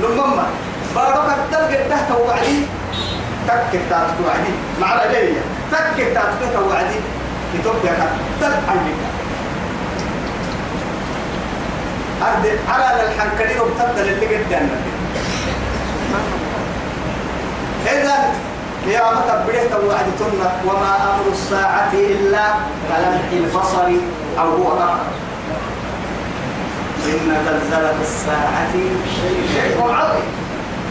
لما 0.00 0.46
بارك 0.94 1.16
قد 1.52 1.88
تحت 1.90 2.10
وعدي. 2.10 2.62
تكك 3.48 3.80
تاتك 3.90 4.14
وعدي؟ 4.26 4.52
مع 4.80 4.94
الأجية 4.94 5.40
تكك 5.72 5.98
تاتك 6.14 6.54
وعدي؟ 6.68 7.00
يتوقع 7.54 7.92
تل 8.40 8.52
عندك 12.22 12.58
أرد 12.68 12.82
على 12.84 13.02
الحنكرين 13.06 13.60
وبتبدل 13.60 14.08
اللي 14.08 14.26
قدامنا 14.36 14.76
إذا 17.86 18.16
يا 18.86 19.12
متى 19.12 19.44
بديت 19.48 19.72
وعدتنا 19.72 20.52
وما 20.66 20.96
أمر 20.96 21.32
الساعة 21.32 21.92
إلا 21.92 22.44
كلمح 22.88 23.28
البصر 23.32 23.88
أو 24.38 24.48
هو 24.56 24.68
أقرب. 24.72 24.98
إن 27.06 27.36
زلزلة 27.46 27.94
الساعة 28.00 28.72
شيء 29.54 29.82
عظيم 29.82 30.24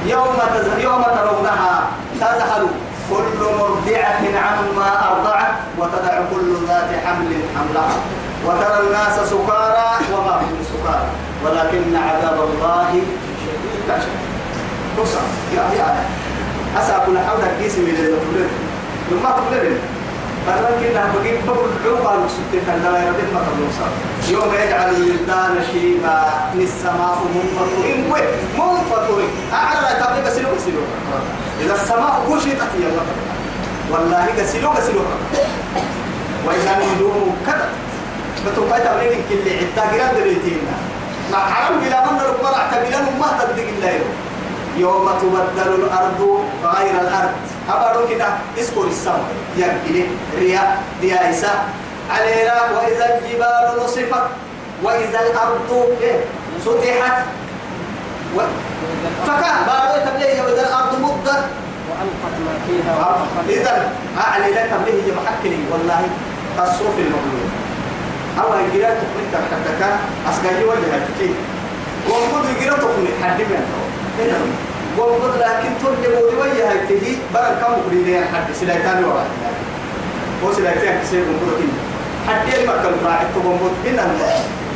يوم 0.05 0.35
تز... 0.55 0.83
يوم 0.83 1.03
ترونها 1.03 1.81
تذهل 2.19 2.67
كل 3.09 3.43
مرضعة 3.59 4.21
عما 4.45 5.11
أرضعت 5.11 5.51
وتدع 5.77 6.19
كل 6.31 6.55
ذات 6.67 6.89
حمل 7.05 7.31
حملها 7.57 7.95
وترى 8.45 8.87
الناس 8.87 9.29
سكارى 9.29 9.89
وما 10.13 10.31
هم 10.41 10.57
سكارى 10.73 11.05
ولكن 11.45 11.95
عذاب 11.95 12.39
الله 12.53 12.89
شديد 12.91 13.87
لا 13.87 13.99
شك 13.99 14.07
قصة 15.01 15.19
يا 15.55 15.61
يا 15.77 15.95
أسا 16.79 17.03
كنا 17.05 17.19
حول 17.27 17.39
الكيس 17.43 17.77
من 17.77 17.95
اللي 17.99 18.07
تقول 18.07 18.47
لما 20.49 20.69
تقول 20.69 20.79
فلما 20.79 20.79
كنا 20.81 21.13
بقيت 21.13 21.45
بقول 21.45 21.69
عوقا 21.85 22.15
المسكت 22.15 22.67
لا 22.83 23.05
يردد 23.05 23.33
ما 23.33 23.41
تبوصا 23.47 23.87
يوم 24.31 24.53
يجعل 24.53 24.89
الولدان 24.95 25.63
شيبا 25.71 26.17
من 26.53 26.61
السماء 26.61 27.17
منفطرين 27.35 27.99
منفطرين 28.57 29.29
أعلى 29.53 29.89
تبلي 29.99 30.29
قسلو 30.29 30.49
قسلو 30.49 30.81
إذا 31.61 31.75
السماء 31.75 32.39
شيء 32.43 32.55
تحتي 32.59 32.77
الله 32.77 33.05
والله 33.91 34.25
قسلو 34.39 34.69
قسلو 34.69 35.01
وإذا 36.45 36.77
النجوم 36.77 37.35
كذا. 37.45 37.69
فتوقع 38.45 38.77
تبليك 38.79 39.19
كل 39.29 39.49
عدة 39.59 39.83
قرام 39.91 40.15
دريتين 40.15 40.61
مع 41.31 41.37
عرم 41.37 41.79
بلا 41.79 42.11
من 42.11 42.19
ركبر 42.19 42.55
اعتبلا 42.55 42.99
ما 43.19 43.27
تدق 43.39 43.67
الله 43.77 43.91
يوم. 43.91 44.13
تبدل 45.21 45.71
الأرض 45.83 46.21
غير 46.63 47.01
الأرض. 47.01 47.31
أبارو 47.69 48.07
كده 48.07 48.25
اسكور 48.59 48.87
السماء. 48.87 49.29
يبقى 49.57 50.07
رياء 50.39 50.83
ديائسة 51.01 51.49
علينا 52.09 52.55
وإذا 52.75 53.19
الجبال 53.19 53.83
نصفت 53.83 54.25
وإذا 54.83 55.19
الأرض 55.19 55.69
سطحت. 56.65 57.17
و... 58.35 58.39
فكان 59.27 59.57
بارو 59.67 59.95
تبليه 60.05 60.41
وإذا 60.41 60.61
الأرض 60.67 60.99
مدت. 61.01 61.43
فيها 62.67 63.27
إذا 63.49 63.91
أعلي 64.17 64.51
لك 64.51 64.71
به 64.85 65.13
محكني 65.17 65.59
والله 65.71 66.01
تصرف 66.57 66.95
المغلوب 66.99 67.49
أو 68.39 68.53
الجيران 68.59 68.97
تقني 69.01 69.25
تحتك 69.33 69.81
أسكاي 70.29 70.63
وجه 70.63 71.05
تكي 71.07 71.33
وقد 72.09 72.45
الجيران 72.55 72.79
تقني 72.79 73.09
حد 73.23 73.39
من 73.41 73.63
وقد 74.97 75.37
لكن 75.37 75.69
تقول 75.81 75.95
لي 76.01 76.07
وجه 76.39 76.85
تجي 76.89 77.17
برا 77.33 77.49
كم 77.61 77.73
قريني 77.85 78.25
حد 78.25 78.53
سلايتان 78.53 79.03
ورا 79.03 79.25
هو 80.43 80.53
سلايتان 80.53 80.95
وقد 80.95 81.57
كين 81.57 81.71
حد 82.27 82.53
اللي 82.53 82.67
ما 82.67 82.73
كان 82.83 82.93
راعي 83.05 83.25
تقوم 83.35 83.59
هنا 83.85 84.05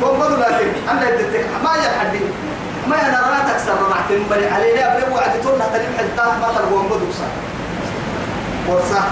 وقد 0.02 0.32
لكن 0.32 0.68
أنا 0.90 1.08
يدتك 1.08 1.44
ما 1.64 1.70
يحد 1.74 2.16
ما 2.88 3.08
أنا 3.08 3.20
راتك 3.20 3.58
سر 3.58 3.72
رعتم 3.72 4.22
بني 4.30 4.46
عليه 4.46 4.74
لا 4.74 4.98
بلو 4.98 5.14
وعد 5.16 5.40
تقول 5.42 5.58
لها 5.58 5.68
تلم 5.78 5.92
حلتاه 5.98 6.38
ما 6.38 6.48
تلقوا 6.54 6.78
وقد 6.78 7.02
وصل 7.02 7.30
ورصة 8.68 9.04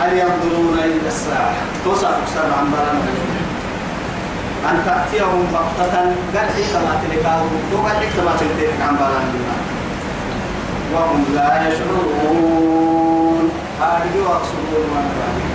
هل 0.00 0.18
ينظرون 0.18 0.78
إلى 0.78 1.08
الساعة؟ 1.08 1.54
توسع 1.84 2.10
تكسر 2.10 2.52
عن 2.58 2.64
بلنا 2.64 3.39
أن 4.68 4.76
تأتيهم 4.86 5.42
بغتة 5.52 5.94
قد 6.34 6.48
كما 6.72 6.92
تلقاهم 7.02 7.50
وقد 7.72 8.00
كما 8.16 8.32
تلقاهم 8.40 8.82
عن 8.82 8.94
بلنا 8.96 9.56
وهم 10.94 11.24
لا 11.34 11.68
يشعرون. 11.68 13.50
هذه 13.80 14.14
وأقصدون 14.26 14.84
من 14.94 15.06
ذلك. 15.18 15.52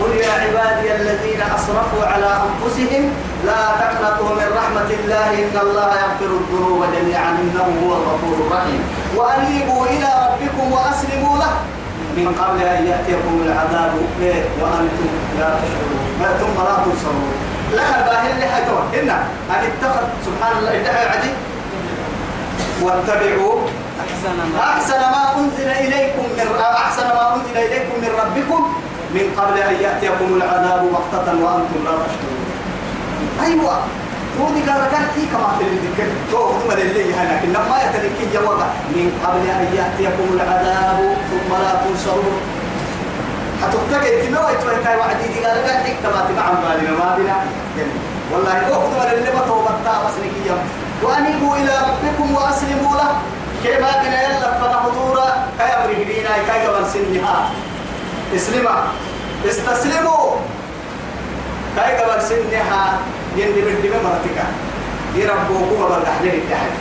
قل 0.00 0.10
يا 0.16 0.32
عبادي 0.32 0.96
الذين 0.96 1.40
أسرفوا 1.56 2.04
على 2.06 2.30
أنفسهم 2.46 3.02
لا 3.46 3.62
تقنطوا 3.80 4.28
من 4.34 4.48
رحمة 4.56 4.90
الله 5.00 5.28
إن 5.42 5.54
الله 5.62 5.88
يغفر 6.02 6.30
الذنوب 6.40 6.84
جميعا 6.94 7.30
إنه 7.42 7.66
هو 7.82 7.90
الغفور 7.98 8.36
الرحيم. 8.46 8.80
وأنيبوا 9.16 9.86
إلى 9.86 10.29
من 12.16 12.26
قبل 12.40 12.60
أن 12.62 12.86
يأتيكم 12.86 13.34
العذاب 13.46 13.92
وأنتم 14.60 15.10
لا 15.38 15.48
تشعرون. 15.60 16.04
ثم 16.40 16.56
لا 16.68 16.76
تبصرون. 16.84 17.32
لك 17.72 17.90
الباهر 17.98 18.30
اللي 18.34 18.46
حيتون 18.46 18.84
إن 18.98 19.10
أن 19.54 19.62
اتخذ 19.70 20.02
سبحان 20.26 20.58
الله 20.58 20.72
ادعى 20.80 21.02
العدي 21.06 21.32
واتبعوا. 22.82 23.56
أحسن 24.00 24.36
ما 24.54 24.62
أحسن 24.74 25.00
ما 25.00 25.24
أنزل 25.38 25.68
إليكم 25.70 26.24
من 26.38 26.48
أحسن 26.60 27.06
ما 27.08 27.34
أنزل 27.34 27.56
إليكم 27.56 27.94
من 28.02 28.10
ربكم 28.22 28.60
من 29.14 29.24
قبل 29.38 29.56
أن 29.58 29.74
يأتيكم 29.74 30.28
العذاب 30.36 30.80
بغتة 30.92 31.26
وأنتم 31.42 31.80
لا 31.84 31.94
تشعرون. 32.04 32.44
أيوة. 33.44 33.76
تودي 34.40 34.60
قال 34.70 34.80
قالتي 34.92 35.22
كما 35.32 35.48
تلذكر 35.60 36.08
تو 36.32 36.40
ثم 36.56 36.70
لله 36.80 37.08
هناك 37.20 37.42
لما 37.44 37.76
يتلكي 37.84 38.24
جوابا 38.34 38.66
من 38.96 39.06
قبل 39.24 39.44
أن 39.60 39.68
يأتيكم 39.78 40.26
العذاب 40.36 40.98
ثم 41.30 41.50
لا 41.62 41.72
تنصرون. 41.84 42.40
حتبتقي 43.62 44.10
تنوى 44.22 44.52
يتوهي 44.52 44.96
وعدي 44.96 45.26
دي 45.32 45.38
قال 45.44 45.58
قالتي 45.66 45.92
كما 46.02 46.20
تبع 46.28 46.46
بالنا 46.62 46.92
ما 47.00 47.08
بنا 47.16 47.36
والله 48.32 48.58
تو 48.68 48.74
ثم 48.74 49.00
لله 49.10 49.30
ما 49.36 49.42
توبتا 49.48 49.94
وسنكي 50.04 50.48
يوم. 50.48 50.64
وأنيبوا 51.02 51.56
إلى 51.56 51.74
ربكم 51.88 52.34
وأسلموا 52.34 52.96
له. 52.96 53.10
كما 53.64 53.90
بنا 54.02 54.18
يلا 54.22 54.50
فنحضورا 54.60 55.28
كي 55.58 55.64
أمره 55.64 56.00
بينا 56.08 56.32
كي 56.48 56.66
قبل 56.66 56.86
سنها 56.92 57.50
اسلما 58.36 58.76
استسلموا. 59.48 60.36
كي 61.76 61.92
قبل 61.98 62.22
سنها 62.22 62.98
يندي 63.36 63.60
من 63.62 63.76
دم 63.82 63.94
مرتك. 64.04 64.38
قبل 65.82 66.02
تحليل 66.02 66.34
التحل 66.34 66.72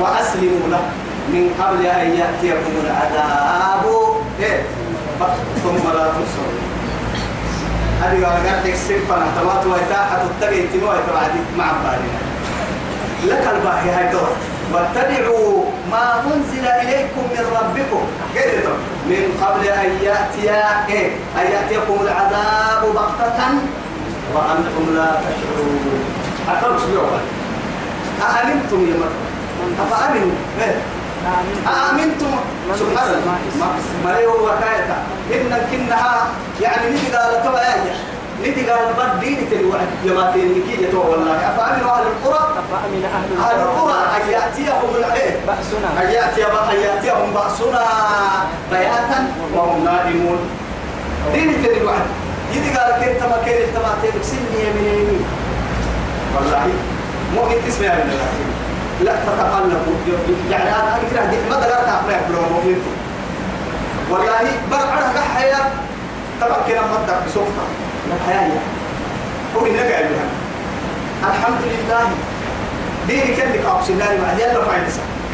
وأسلموا 0.00 0.68
له. 0.70 0.84
من 1.28 1.44
قبل 1.60 1.86
أن 1.86 2.08
يأتيكم 2.20 2.74
العذاب. 2.84 3.84
إيه؟ 4.40 4.62
ثم 5.64 5.84
لا 5.96 6.04
تنصرون 6.14 6.58
هذه 8.02 8.24
قال 8.24 8.46
قالت 8.46 8.66
السفة 8.66 9.14
نحتوات 9.18 9.66
ويتاحة 9.66 10.22
تتقي 10.40 10.62
تنوى 10.62 10.94
يتبعدي 10.96 11.40
مع 11.58 11.64
بالنا 11.72 12.20
لك 13.24 13.48
الباقي 13.54 13.90
هاي 13.90 14.12
دور. 14.12 14.28
واتبعوا 14.72 15.64
ما 15.90 16.24
أنزل 16.24 16.66
إليكم 16.66 17.22
من 17.32 17.44
ربكم. 17.58 18.02
كده 18.34 18.72
من 19.06 19.22
قبل 19.42 19.66
أن 19.68 19.90
يأتي 20.02 20.50
إيه؟ 20.88 21.10
أن 21.36 21.52
يأتيكم 21.52 21.96
العذاب 22.00 22.82
بغتة. 22.94 23.48
وأنتم 24.34 24.94
لا 24.96 25.08
تشعرون. 25.24 26.04
أقل 26.48 26.76
أسبوع 26.76 27.08
أأمنتم 28.22 28.80
يا 28.90 28.96
مرة؟ 29.02 29.18
أفأمنوا؟ 29.84 30.36
إيه؟ 30.60 30.76
أأمنتم؟ 31.66 32.32
سبحان 32.74 33.10
الله. 33.10 33.38
ما 34.04 34.10
ليه 34.10 34.26
وكاية 34.26 34.96
إن 35.34 35.52
كنها 35.70 36.26
يعني 36.60 36.90
نجي 36.90 37.16
قال 37.16 37.42
تبا 37.44 37.62
يا 37.62 37.94
نجي 38.42 38.70
قال 38.70 38.88
بدين 38.98 39.50
تلوعد 39.50 39.88
جماعتين 40.04 40.48
نكي 40.58 40.82
يتوى 40.82 41.04
والله. 41.10 41.36
أفأمنوا 41.36 41.90
أهل 41.96 42.06
القرى؟ 42.06 42.54
فأمن 42.72 43.04
أهل 43.44 43.60
القرى. 43.60 43.98
أن 44.16 44.30
يأتيهم 44.30 44.90
العين 44.98 45.36
بأسنا. 45.46 45.88
أن 46.02 46.10
يأتي 46.10 46.44
أن 46.44 46.76
يأتيهم 46.80 47.32
بأسنا 47.34 47.84
بياتا 48.70 49.28
وهم 49.54 49.84
نائمون. 49.84 50.38
دين 51.32 51.62
تلوعد 51.62 52.06
يدي 52.54 52.70
قال 52.78 52.92
كنت 53.00 53.22
ما 53.22 53.38
كان 53.46 53.58
التماتين 53.62 54.22
سني 54.22 54.62
من 54.74 54.84
يمين 54.84 55.24
والله 56.36 56.66
مو 57.34 57.42
من 57.44 57.54
الله 57.84 58.28
لا 59.00 59.12
تتقلبوا 59.12 59.94
يعني 60.50 60.70
أنا 60.70 60.96
اكره 60.96 61.24
دي 61.30 61.36
ما 61.50 61.56
دغرت 61.56 61.88
اقرا 61.88 62.20
بلو 62.28 62.40
مؤمنتم 62.40 62.96
والله 64.10 64.50
برع 64.70 65.22
حياة 65.34 65.70
طبعا 66.40 66.58
كده 66.68 66.80
مدك 66.80 67.16
بسوفتا 67.26 67.64
الحياة 68.16 68.50
هو 69.56 69.64
هنا 69.66 69.82
قاعد 69.90 70.06
الحمد 71.24 71.60
لله 71.64 72.08
ديني 73.06 73.36
كان 73.36 73.52
لك 73.52 73.64
أقسلاني 73.66 74.18
بعد 74.20 74.38
يلا 74.38 74.60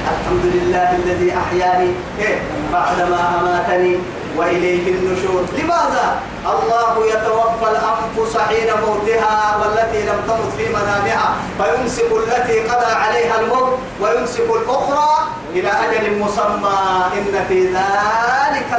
الحمد 0.03 0.45
لله 0.45 0.97
الذي 1.05 1.33
أحياني 1.39 1.91
إيه 2.21 2.39
بعدما 2.73 3.41
أماتني 3.41 3.97
وإليه 4.37 4.95
النشور. 4.95 5.45
لماذا؟ 5.59 6.21
الله 6.47 7.07
يتوفى 7.07 7.67
الأنفس 7.71 8.37
حين 8.37 8.69
موتها 8.87 9.57
والتي 9.61 10.01
لم 10.03 10.19
تمت 10.29 10.53
في 10.59 10.69
منامها 10.69 11.35
فيمسك 11.59 12.11
التي 12.23 12.61
قضى 12.61 12.93
عليها 12.93 13.41
الموت 13.41 13.79
ويمسك 14.01 14.49
الأخرى 14.63 15.11
إلى 15.55 15.69
أجل 15.69 16.19
مسمى. 16.19 16.79
إن 17.19 17.45
في 17.49 17.67
ذلك 17.67 18.71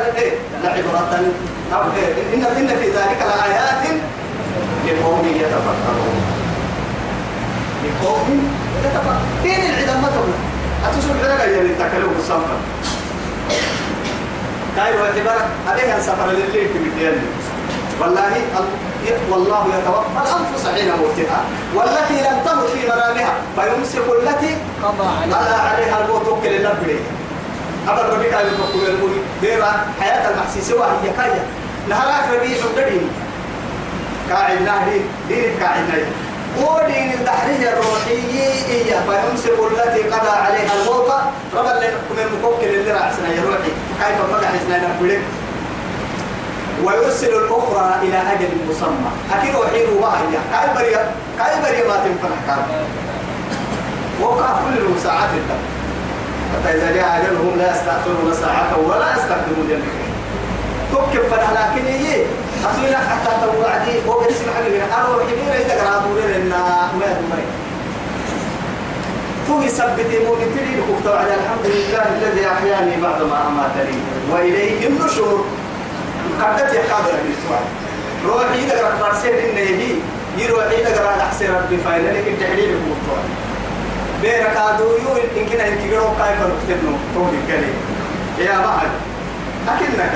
لعبرة. 0.64 1.14
إيه؟ 1.96 2.34
إن 2.34 2.44
إن 2.44 2.68
في 2.68 2.88
ذلك 2.90 3.20
لآيات 3.20 3.84
لقوم 4.88 5.26
يتفكرون. 5.36 6.18
لقوم 7.84 8.52
يتفكرون. 8.86 9.22
دين 9.44 9.60
العدم 9.60 10.02
ما 10.02 10.10
تقول. 10.10 10.34
أتصل 10.86 11.14
بلغة 11.24 11.44
يلي 11.44 11.74
تكلم 11.76 12.16
الصنفة 12.20 12.58
كاي 14.76 14.98
واعتبار 15.02 15.42
عليها 15.68 15.98
السفر 15.98 16.28
للي 16.32 16.68
في 16.68 16.80
والله 18.02 18.32
والله 19.30 19.68
يتوفى 19.68 20.20
الأنفس 20.24 20.68
حين 20.68 20.88
موتها 20.88 21.42
والتي 21.76 22.14
لم 22.14 22.40
تمت 22.46 22.70
في 22.70 22.86
منامها 22.86 23.34
فيمسك 23.56 24.04
التي 24.22 24.58
قضى 24.84 25.08
عليه 25.22 25.36
قضى 25.36 25.56
عليها 25.56 26.06
الموت 26.06 26.28
وكل 26.28 26.48
النبي 26.48 27.00
أبر 27.88 28.14
ربك 28.14 28.34
على 28.34 28.48
البقول 28.48 28.86
المولي 28.90 29.22
ديرا 29.42 29.86
حياة 30.02 30.30
المحسيسة 30.32 30.76
وهي 30.76 31.10
كاية. 31.18 31.46
نهارك 31.90 32.26
ربيع 32.34 32.58
الدين 32.66 33.10
قاعد 34.32 34.62
نهري 34.62 35.02
دين 35.30 35.60
قاعد 35.62 35.80
نهري. 35.90 36.06
ودين 36.58 37.12
البحرية 37.20 37.70
الروحية 37.74 38.50
هي 38.70 38.84
فيمسك 38.84 39.58
التي 39.72 40.02
قضى 40.10 40.30
عليها 40.30 40.74
الموت. 40.82 41.12
رب 41.56 41.66
اللي 41.66 41.88
من 42.12 42.20
المكوكل 42.20 42.66
اللي 42.66 42.92
رأسنا 42.92 43.28
يا 43.36 43.42
روحي. 43.42 43.72
كيف 44.00 44.18
مدح 44.34 44.48
حسنا 44.48 44.88
نقولك 44.88 45.22
ويرسل 46.84 47.28
الأخرى 47.28 47.96
إلى 48.02 48.18
أجل 48.18 48.50
مسمى. 48.70 49.12
أكيد 49.34 49.56
وحيد 49.56 49.90
وهي 49.90 50.38
كاي 50.52 50.68
بريا 50.76 51.12
كاي 51.38 51.62
بريا 51.62 51.88
ما 51.88 51.96
تنفرح 51.96 52.40
كان 52.48 52.66
وقع 54.22 54.48
كل 54.48 55.02
ساعات 55.04 55.30
الدم. 55.34 55.62
حتى 56.54 56.78
إذا 56.78 56.92
جاء 56.92 57.22
أجلهم 57.22 57.58
لا 57.58 57.72
يستأخرون 57.72 58.34
ساعة 58.42 58.80
ولا 58.88 59.12
يستقدمون 59.12 59.68
جنبك 59.70 60.04
تكف 60.92 61.34
فلا 61.34 61.50
لكن 61.60 61.86
هي 61.86 62.26
أصلنا 62.70 62.98
حتى 62.98 63.32
توعدي 63.42 63.96
هو 64.08 64.20
بيسمع 64.20 64.54
حبيبي 64.58 64.84
أنا 64.84 65.10
وحبيبي 65.10 65.66
إذا 65.66 65.76
قرأوا 65.82 66.20
لنا 66.20 66.92
ما 67.00 67.06
يدمري 67.06 67.48
تو 69.48 69.62
يثبت 69.62 70.10
تريد 70.56 70.80
كفتوا 70.90 71.16
على 71.16 71.34
الحمد 71.40 71.66
لله 71.66 72.06
الذي 72.18 72.48
أحياني 72.48 73.02
بعد 73.02 73.22
ما 73.22 73.48
أماتني. 73.48 73.98
وإليه 74.32 74.88
النشور. 74.88 75.46
قدت 76.42 76.74
يحكاد 76.74 77.06
الإسواء 77.06 77.64
روحي 78.26 78.66
إذا 78.66 78.74
قرأت 78.80 79.04
فرسين 79.04 79.34
إن 79.34 79.58
يهي 79.58 79.96
يروحي 80.38 80.84
قرأت 80.84 81.20
أحسن 81.20 81.46
ربي 81.46 81.78
فإن 81.78 82.06
لك 82.06 82.28
التحليل 82.28 82.80
كفتوا 82.80 83.24
بيرك 84.22 84.58
ادويو 84.58 85.16
إن 85.38 85.46
كنا 85.46 85.70
كيرو 85.70 86.08
كيف 86.08 86.40
نكتبنو 86.40 86.98
توبي 87.16 87.38
كلي 87.48 87.74
يا 88.46 88.58
معد 88.58 88.92
أكنك 89.68 90.14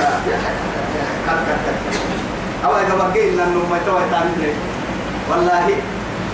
أو 2.66 2.72
إذا 2.76 2.95
بقينا 2.95 3.43
إنه 3.43 3.62
ما 3.72 3.80
توي 3.86 4.03
تعمل 4.12 4.53
والله 5.30 5.68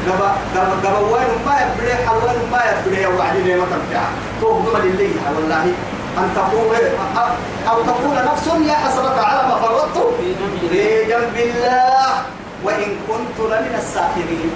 قبا 0.08 0.30
قبا 0.56 0.76
قبا 0.84 1.00
وين 1.00 1.32
ما 1.46 1.56
يبري 1.62 1.94
حوالي 2.06 2.44
ما 2.52 2.62
يبري 2.70 3.06
وبعدين 3.06 3.58
ما 3.58 3.66
توب 4.42 4.66
دم 4.66 4.78
لله 4.84 5.12
والله. 5.36 5.66
أن 6.18 6.30
تقول 6.36 6.76
أو 7.70 7.78
تقول 7.84 8.16
نفس 8.32 8.48
يا 8.70 8.74
حسرة 8.74 9.22
على 9.22 9.48
ما 9.48 9.56
فرطت 9.56 9.98
في 10.70 11.06
جنب 11.10 11.36
الله. 11.36 12.10
وإن 12.64 12.90
كنت 13.08 13.38
لمن 13.40 13.76
الساخرين. 13.78 14.52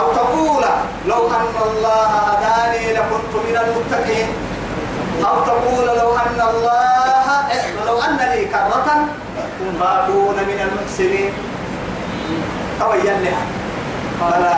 أو 0.00 0.12
تقول 0.12 0.64
لو 1.06 1.26
أن 1.26 1.54
الله 1.66 2.06
هداني 2.06 2.92
لكنت 2.92 3.32
من 3.48 3.56
المتقين. 3.64 4.28
أو 5.28 5.36
تقول 5.40 5.86
لو 5.98 6.10
أن 6.16 6.40
الله 6.50 7.28
لو 7.86 8.02
أن 8.02 8.16
لي 8.16 8.44
كرة 8.44 8.88
فأكون 9.80 10.34
من 10.34 10.58
المحسنين. 10.66 11.32
تويا 12.80 13.14
لها 13.24 13.44
فلا 14.20 14.56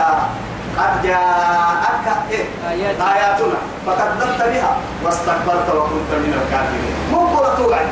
قد 0.77 1.03
جاءتك 1.03 2.07
إيه؟ 2.31 2.45
آياتنا. 2.69 3.59
فكذبت 3.87 4.41
بها. 4.53 4.77
واستكبرت 5.03 5.67
وكنت 5.75 6.11
من 6.11 6.33
الكافرين. 6.41 6.95
مو 7.11 7.19
قرة 7.27 7.55
توعد. 7.57 7.87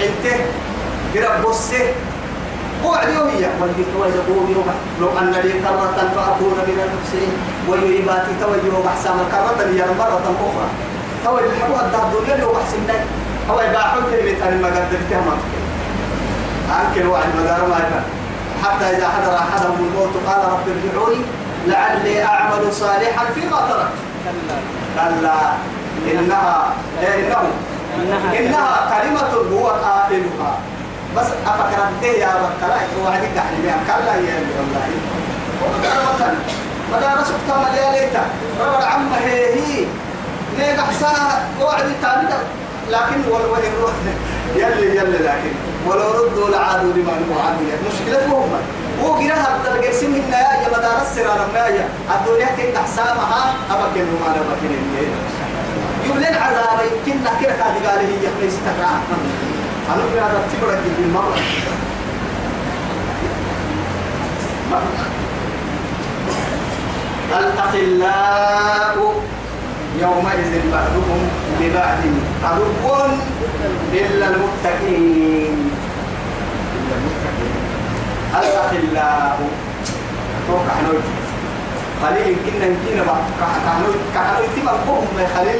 أنت 0.00 0.24
قرب 1.14 1.42
بصي 1.46 1.82
وعد 2.84 3.08
يوميا 3.08 3.50
والدي 3.60 3.84
توي 3.94 4.08
يقوم 4.08 4.66
لو 5.00 5.08
أن 5.18 5.30
لي 5.30 5.52
كرة 5.52 5.98
فأكون 6.14 6.56
من 6.68 6.78
المحسنين. 6.86 7.34
ويباتي 7.68 8.32
توي 8.40 8.58
يوم 8.64 8.86
أحسام 8.86 9.16
الكرة 9.20 9.64
لي 9.64 9.84
مرة 9.98 10.26
أخرى. 10.46 10.68
توي 11.24 11.40
الحبوها 11.46 11.86
الدهر 11.86 12.08
دنيا 12.14 12.36
لو 12.36 12.50
أحسن 12.56 12.82
لك 12.88 13.02
هو 13.50 13.60
يباحوا 13.60 14.02
كلمة 14.10 14.48
أن 14.48 14.62
ما 14.62 14.68
قدرتها 14.68 15.20
ما 15.26 15.34
أنكر 16.80 17.08
وعد 17.08 17.28
مدار 17.40 17.66
ما 17.68 18.02
حتى 18.64 18.96
إذا 18.96 19.08
حضر 19.08 19.34
أحدهم 19.38 19.76
الموت 19.88 20.14
قال 20.26 20.52
رب 20.52 20.66
ارجعوني 20.68 21.20
لعلي 21.66 22.24
أعمل 22.24 22.72
صالحا 22.72 23.24
فيما 23.34 23.56
تركت. 23.56 23.98
كلا. 24.94 25.38
إنها 26.12 26.72
إيه 27.02 27.26
إنه. 27.26 27.50
إنها 28.38 28.90
كلمة 28.90 29.32
هو 29.52 29.66
قائلها. 29.68 30.52
بس 31.16 31.26
أفكرت 31.46 32.02
يا 32.02 32.26
بكرة 32.26 33.04
وعدك 33.04 33.28
تحليلها 33.36 33.78
كلا 33.86 34.14
يا 34.14 34.40
والله. 34.58 36.34
مدار 36.92 37.24
سكتة 37.24 37.60
ملياليتا 37.62 38.22
رب 38.60 38.78
العم 38.78 39.12
هي 39.24 39.54
هي. 39.54 39.86
نيجا 40.58 40.82
حساها 40.82 41.44
وعدي 41.60 41.94
تابتا 42.02 42.38
لكن 42.92 43.20
ولو 43.30 43.56
يلي 44.56 44.96
يلي 44.96 45.18
لكن. 45.18 45.52
ولو 45.86 46.10
ردوا 46.10 46.50
لعادوا 46.50 46.92
لما 46.92 47.12
نهوا 47.20 47.42
عنه 47.42 47.58
مشكلتهم 47.88 48.50
هو 49.02 49.12
قراها 49.12 49.58
تلقى 49.64 49.92
سن 49.92 50.10
من 50.10 50.32
يا 50.62 50.68
مدار 50.78 51.02
السر 51.02 51.22
لما 51.24 51.66
يا. 51.76 51.88
الدنيا 52.14 52.46
كنت 52.46 52.76
حسامها 52.84 53.54
أبكي 53.70 54.00
ما 54.00 54.26
أنا 54.26 54.42
بكي 54.48 55.06
يولين 56.08 56.34
عذاب 56.34 56.78
يمكن 57.06 57.20
كده 57.40 57.52
كاد 57.52 57.86
قال 57.86 57.98
هي 57.98 58.14
يخلص 58.24 58.54
تقرا 58.66 59.00
أنا 59.94 60.02
في 60.12 60.20
هذا 60.20 60.42
تبرك 60.52 60.80
بالمرة 60.98 61.36
الأخلاء 67.72 68.96
يومئذ 70.00 70.52
بعضهم 70.72 71.20
ببعض. 71.60 72.02
عدو 72.44 72.64
إلا 73.92 74.26
المتقين. 74.26 75.70
إلا 76.78 76.94
المتقين. 76.96 77.54
الأخلاء 78.32 79.38
توقع 80.48 80.80
نوتي 80.86 81.22
خليل 82.02 82.36
كنا 82.44 83.02
بقى 83.04 83.16
كانوا 83.40 83.92
كانوا 84.14 84.44
يتم 84.44 84.66
بهم 84.86 85.06
خليل 85.36 85.56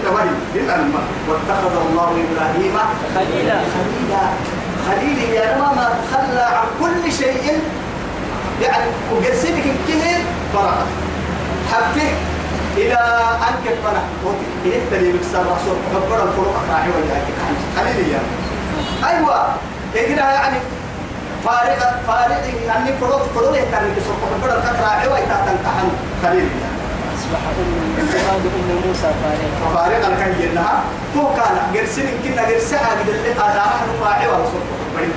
لنا 0.55 0.77
الماء 0.77 1.07
واتخذ 1.29 1.75
الله 1.87 2.11
إبراهيم 2.25 2.77
خليلا. 3.15 3.59
خليلا. 3.77 4.25
خليل 4.89 5.19
يا 5.35 5.57
ما 5.59 5.89
تخلى 6.11 6.41
عن 6.43 6.67
كل 6.81 7.13
شيء. 7.13 7.61
يعني 8.63 8.91
وقرسينك 9.13 9.65
كده 9.89 10.13
فرق. 10.55 10.87
حبته 11.73 12.11
إلى 12.77 12.95
أن 13.49 13.55
كفنا 13.65 14.03
إيه 14.67 14.81
تلي 14.91 15.13
بكسر 15.13 15.41
رسول 15.41 15.77
حبر 15.95 16.23
الفروق 16.29 16.55
راعي 16.71 16.89
وجهك 16.89 17.27
خليل 17.77 18.09
يا. 18.13 18.21
أيوة. 19.09 19.47
إيه 19.95 20.17
يعني 20.17 20.57
فارق 21.45 22.01
فارق. 22.07 22.43
يعني 22.67 22.93
فروق 23.01 23.23
فروق 23.35 23.53
كان 23.57 23.85
يسوق 23.97 24.17
حبر 24.33 24.57
الكراعي 24.57 25.09
ويتاتن 25.09 25.57
كحن 25.65 25.89
خليل 26.23 26.45
يا. 26.45 26.71
أصبح 27.19 27.41
أم 27.49 28.41
أم 28.47 28.89
موسى 28.89 29.11
فارغة 29.23 29.75
فارق 29.75 30.07
الكن 30.07 30.41
جنها 30.41 30.81
تو 31.15 31.21
كان 31.37 31.57
قرسين 31.81 32.07
كنا 32.25 32.43
قرسها 32.43 32.91
قد 32.91 33.09
اللي 33.09 33.29
قال 33.33 33.57
نحن 33.57 33.89
راعي 34.03 34.27
وسوق 34.29 34.65
حبر 34.97 35.09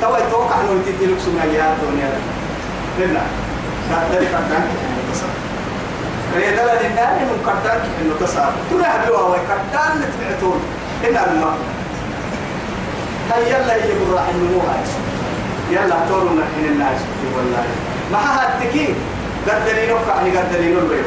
تو 0.00 0.14
تو 0.30 0.48
كان 0.48 0.68
ويتي 0.68 1.06
لك 1.06 1.18
سمع 1.24 1.44
يا 1.44 1.74
دنيا 1.82 2.10
لنا 2.98 3.20
قدر 3.92 4.18
قدر 4.18 4.62
ريدا 6.38 6.62
لنا 6.62 7.06
من 7.30 7.38
قدر 7.46 7.78
إنه 8.00 8.14
تصاب 8.20 8.52
تنا 8.70 8.84
حلوة 8.84 9.30
وقدر 9.30 9.58
نتبعتون 10.00 10.60
هنا 11.04 11.30
الماء 11.30 11.56
هيا 13.32 13.58
يلا 13.58 13.76
يجيب 13.76 13.96
راح 14.14 14.28
النمو 14.34 14.60
هاي. 14.60 14.82
يلا 15.70 15.96
تورنا 16.08 16.42
حين 16.54 16.66
الناس. 16.72 17.00
والله. 17.36 17.64
ما 18.12 18.18
هاتكين 18.18 18.94
قدرينو 19.48 19.96
كعني 20.06 20.30
قدرينو 20.38 20.78
البيض 20.78 21.06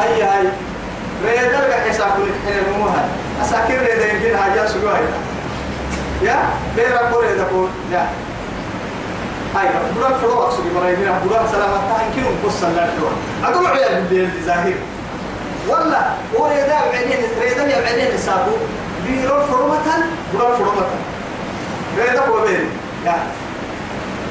هيا 0.00 0.38
هاي 0.38 0.46
ريدا 1.24 1.60
لك 1.68 1.72
حساب 1.90 2.12
لك 2.20 2.34
حين 2.46 2.56
النمو 2.64 2.88
هاي. 2.88 3.06
أساكر 3.42 3.78
ريدا 3.80 4.12
يمكن 4.12 4.38
حاجة 4.38 4.66
سجوا 4.66 4.90
يا؟ 6.22 6.38
بيرا 6.76 7.10
كوري 7.12 7.34
دكور 7.38 7.68
يا. 7.92 8.06
هاي 9.54 9.68
برا 9.96 10.18
فروا 10.18 10.42
أقصد 10.44 10.62
برا 10.74 10.88
يمين 10.88 11.08
برا 11.30 11.46
سلامة 11.52 11.76
تاين 11.90 12.10
كيلو 12.14 12.28
بص 12.46 12.62
الله 12.62 12.90
فروا 12.98 13.10
أقول 13.44 13.66
عيال 13.66 14.02
بالليل 14.02 14.30
ظاهر 14.46 14.74
ولا 15.68 16.00
وريدا 16.34 16.78
بعدين 16.92 17.18
ريدا 17.42 17.62
اللي 17.62 17.74
بعدين 17.84 18.18
سابو 18.18 18.50
بيرو 19.06 19.40
فرومة 19.46 19.86
برا 20.34 20.54
فرومة 20.56 20.86
ريدا 21.98 22.20
هو 22.20 22.40
بين 22.46 22.70
يا 23.06 23.16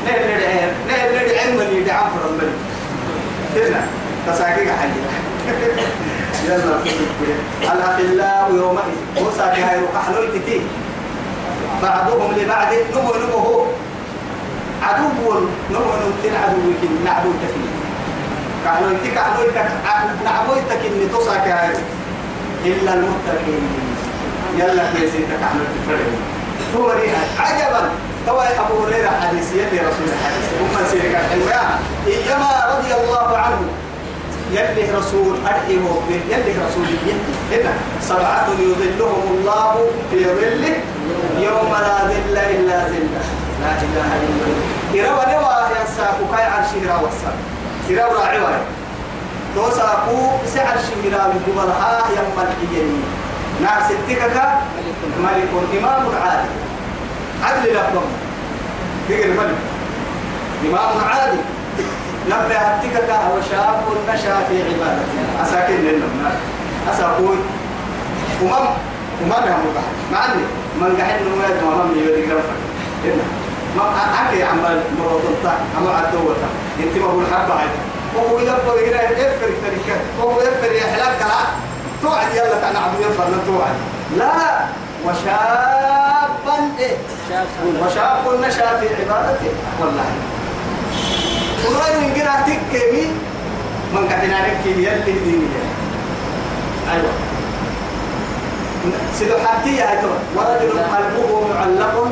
نهل 0.06 0.24
ندعين 0.36 0.72
نهل 0.88 1.10
ندعين 1.16 1.58
من 1.58 1.78
يدعم 1.78 2.10
فرم 2.10 2.38
بني 2.38 3.68
هنا 3.68 3.82
تساقيق 4.28 4.68
حاجة 4.74 4.92
يلا 6.48 6.80
الأخلاء 7.74 8.52
يومئذ 8.56 9.24
موسى 9.24 9.42
هاي 9.42 9.82
وقحلوا 9.84 10.24
التتين 10.24 10.68
بعضهم 11.84 12.32
لبعض 12.38 12.68
نمو 12.96 13.38
هو 13.38 13.66
عدو 14.84 15.34
نمو 15.72 15.92
نمتن 16.02 16.36
عدو 16.44 16.58
يمكن 16.68 16.92
نعدو 17.06 17.32
تكين 17.42 17.72
كانوا 18.66 18.92
يتك 18.92 19.18
عدو 19.18 19.42
يتك 19.44 19.70
نعبو 20.26 20.54
تصاك 21.14 21.48
هاي 21.48 21.74
إلا 22.66 22.94
المتقين. 22.94 23.64
يلا 24.58 24.84
كيسي 24.94 25.18
تكعنوا 25.18 25.66
تفرعوا 25.76 26.20
هو 26.78 26.92
ريها 26.92 27.22
عجبا. 27.40 27.90
توا 28.28 28.44
أبو 28.44 28.86
هريرة 28.86 29.12
حديث 29.22 29.54
يلي 29.54 29.80
رسول 29.80 30.08
الحديث 30.16 30.48
هم 30.62 30.76
سيرك 30.92 31.16
الحلوة 31.16 31.62
إيما 32.08 32.52
رضي 32.74 32.94
الله 32.94 33.38
عنه. 33.38 33.62
يلي 34.52 34.92
رسول 34.98 35.36
أرحيه 35.46 35.86
يلي 36.30 36.54
رسول 36.66 36.88
هنا 37.52 37.74
سبعة 38.02 38.48
يظلهم 38.60 39.24
الله 39.38 39.74
في 40.12 40.26
ظله. 40.26 40.76
يوم 41.40 41.72
لا 41.72 41.98
ظل 42.08 42.38
إلا 42.38 42.78
ظله. 42.88 43.24
لا 43.62 43.72
إله 43.86 44.10
إلا 44.26 44.46
الله 44.48 45.10
إروا 45.10 45.26
نوا 45.34 45.54
ينساكو 45.80 46.24
كاي 46.32 46.44
عرشي 46.54 46.78
إروا 46.86 47.08
وصل 47.08 47.36
إروا 47.90 48.20
راعي 48.20 48.62
توساكو 49.56 50.18
سعر 50.54 50.78
شهرا 50.88 51.24
بقبلها 51.34 52.00
يم 52.16 52.30
الحيني 52.44 53.00
نار 53.62 53.82
ستكك 53.90 54.38
ملك 55.24 55.52
إمام 55.80 56.04
عادل 56.24 56.50
عدل 57.44 57.76
لكم 57.76 58.06
تقر 59.10 59.28
ملك 59.28 59.58
إمام 60.66 60.92
عادل 61.10 61.38
نبه 62.28 62.56
هتكك 62.58 63.10
وشاب 63.36 63.82
نشا 64.10 64.36
في 64.50 64.56
عبادته 64.64 65.44
أساكن 65.44 65.74
للنم 65.74 66.26
أساكوي 66.92 67.38
أمم 68.42 68.68
أمم 69.24 69.32
يا 69.48 69.58
مباح 69.66 69.84
معني 70.12 70.44
من 70.82 70.98
قاعد 71.02 71.22
نمو 71.22 71.44
يد 71.44 71.64
أمم 71.64 71.98
يودي 72.00 72.22
جرفك 72.28 72.60
إنه 73.06 73.24
ما 73.78 73.84
أكي 74.22 74.44
عمال 74.44 74.82
مراتلتا 75.00 75.54
أما 75.78 75.92
عدوتا 75.92 76.50
أنت 76.80 76.98
ما 76.98 77.06
هو 77.06 77.20
الحبة 77.22 77.54
هاي. 77.54 77.68
وهو 78.16 78.40
يبقى 78.40 78.76
إلى 78.88 79.22
يفر 79.22 79.50
تركه 79.64 80.00
وهو 80.20 80.42
يفر 80.42 80.72
يحلق 80.72 81.22
توعد 82.02 82.28
يلا 82.36 82.70
تنعم 82.70 82.92
يفر 83.00 83.28
توعد. 83.48 83.76
لا. 84.18 84.66
وشابا 85.06 86.58
إيه؟ 86.80 86.98
شاب 87.30 87.48
وشاب 87.82 88.42
نشا 88.42 88.80
في 88.80 88.88
عبادته 88.96 89.52
والله 89.80 90.10
قرآن 91.66 92.04
من 92.04 92.22
قراءتك 92.22 92.60
كمي 92.74 93.08
من 93.94 94.08
قاعدين 94.10 94.34
عليك 94.34 94.66
يلي 94.66 95.12
ديني. 95.12 95.48
أيوة. 96.94 97.12
سيدو 99.20 99.38
حتى 99.38 99.76
يا 99.76 100.02
ورجل 100.36 100.80
قلبه 100.80 101.48
معلق 101.54 102.12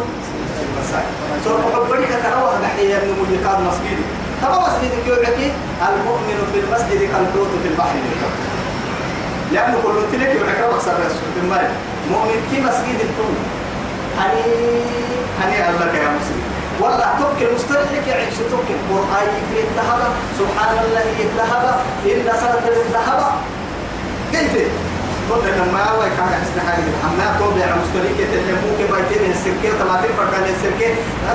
سورة 1.43 1.63
حبني 1.73 2.05
كتروى 2.05 2.51
دحية 2.63 2.95
من 2.95 3.13
مجيكاد 3.21 3.59
مسجد. 3.67 3.99
تبا 4.41 4.59
مسجد 4.59 4.91
كيوعكي 5.05 5.51
المؤمن 5.87 6.39
في 6.53 6.59
المسجد 6.59 6.99
كالحوت 7.11 7.51
في 7.63 7.67
البحر. 7.71 7.95
لأنه 9.53 9.77
كل 9.83 9.97
تلك 10.11 10.35
يوعك 10.35 10.59
ربك 10.63 10.81
سر 10.81 10.97
المال 11.43 11.69
مؤمن 12.11 12.39
في 12.51 12.61
مسجد 12.61 12.99
الكون 13.07 13.35
هني 14.19 14.41
هني 15.41 15.69
الله 15.69 15.85
يا 15.85 16.09
مسلم. 16.17 16.41
والله 16.81 17.09
تبكي 17.19 17.49
المسترحك 17.49 18.07
يعيش 18.07 18.37
تبكي 18.51 18.73
القرآن 18.79 19.27
يتلهب 19.55 20.01
سبحان 20.39 20.77
الله 20.85 21.05
يتلهب 21.19 21.65
إن 22.05 22.27
صلاة 22.41 22.65
الذهب. 22.67 23.21
قلت 24.33 24.55
قلت 25.31 25.45
لما 25.59 25.83
هو 25.91 26.01
كان 26.01 26.29
حاجة 26.67 26.83
الحمام 26.93 27.39
توبع 27.39 27.65
مستريك 27.81 28.17
تلموك 28.31 28.79
بايتين 28.91 29.31
السركة 29.31 29.69
تماتين 29.79 30.11
فرقان 30.17 30.43
السركة 30.55 30.89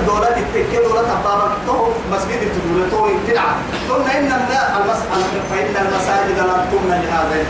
دولة 0.07 0.37
التكة 0.43 0.83
دولة 0.89 1.01
أبابا 1.01 1.49
تو 1.67 1.77
مسجد 2.13 2.41
التدولة 2.43 2.91
تو 2.91 3.09
تلعب 3.29 3.57
قلنا 3.91 4.19
إن 4.19 4.33
المسألة 4.81 5.33
فإن 5.51 5.75
المساجد 5.87 6.39
لم 6.39 6.61
تمنى 6.73 6.97
لهذا 7.07 7.45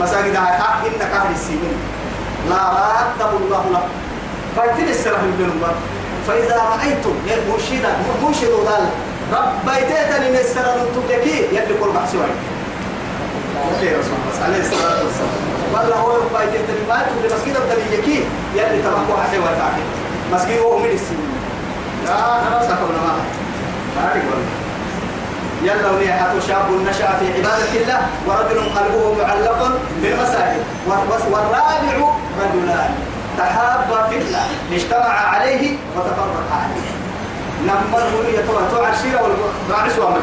مساجد 0.00 0.36
حق 0.36 0.84
إن 0.86 0.98
كهر 1.12 1.30
السنين 1.34 1.76
لا 2.50 2.56
راد 2.56 3.32
الله 3.42 3.64
له 3.72 3.82
بايتين 4.56 4.88
السرح 4.88 5.20
من 5.22 5.34
النمبر 5.40 5.74
فإذا 6.28 6.56
رأيتم 6.56 7.14
مرشدا 7.50 7.92
مرشد 8.22 8.50
قال 8.68 8.84
رب 9.32 9.52
بيتيتني 9.66 10.30
من 10.30 10.36
السرح 10.36 10.74
تبكي 10.94 11.36
يلي 11.52 11.74
كل 11.80 11.90
يلي 13.66 13.88
رسول 13.98 14.16
الله 14.18 14.44
عليه 14.44 14.60
الصلاة 14.60 15.04
والسلام 15.04 15.42
والله 15.74 15.96
هو 15.96 16.10
رب 16.16 16.30
بيتيتني 16.40 16.82
ما 16.88 17.02
تبكي 17.02 17.34
مسجد 17.34 17.56
الدليل 17.56 17.98
يكي 17.98 18.24
يلي 18.54 18.82
تبقوا 18.82 19.22
حتى 19.22 19.38
وتعكي 19.38 19.84
مسجد 20.32 20.58
هو 20.58 20.78
من 20.78 20.90
السنين 20.98 21.32
لا 22.06 22.36
أنا 22.48 22.62
سأقول 22.68 22.94
ما 23.04 23.14
هذه 24.02 24.22
والله 24.30 24.68
يلا 25.62 25.90
وليحة 25.90 26.32
شاب 26.48 26.66
نشأ 26.88 27.08
في 27.18 27.26
عبادة 27.36 27.72
الله 27.80 28.00
ورجل 28.26 28.58
قلبه 28.78 29.14
معلق 29.22 29.78
بالمساجد 30.02 30.62
والرابع 31.32 32.14
رجلان 32.40 32.90
تحابا 33.38 34.08
في 34.08 34.16
الله 34.18 34.46
اجتمع 34.72 35.14
عليه 35.34 35.76
وتفرق 35.96 36.48
عليه 36.52 36.88
نمر 37.66 38.02
طبعا 38.48 38.62
طبعا 38.72 38.90
الشيرة 38.92 39.22
والرعش 39.22 39.98
وامر 39.98 40.20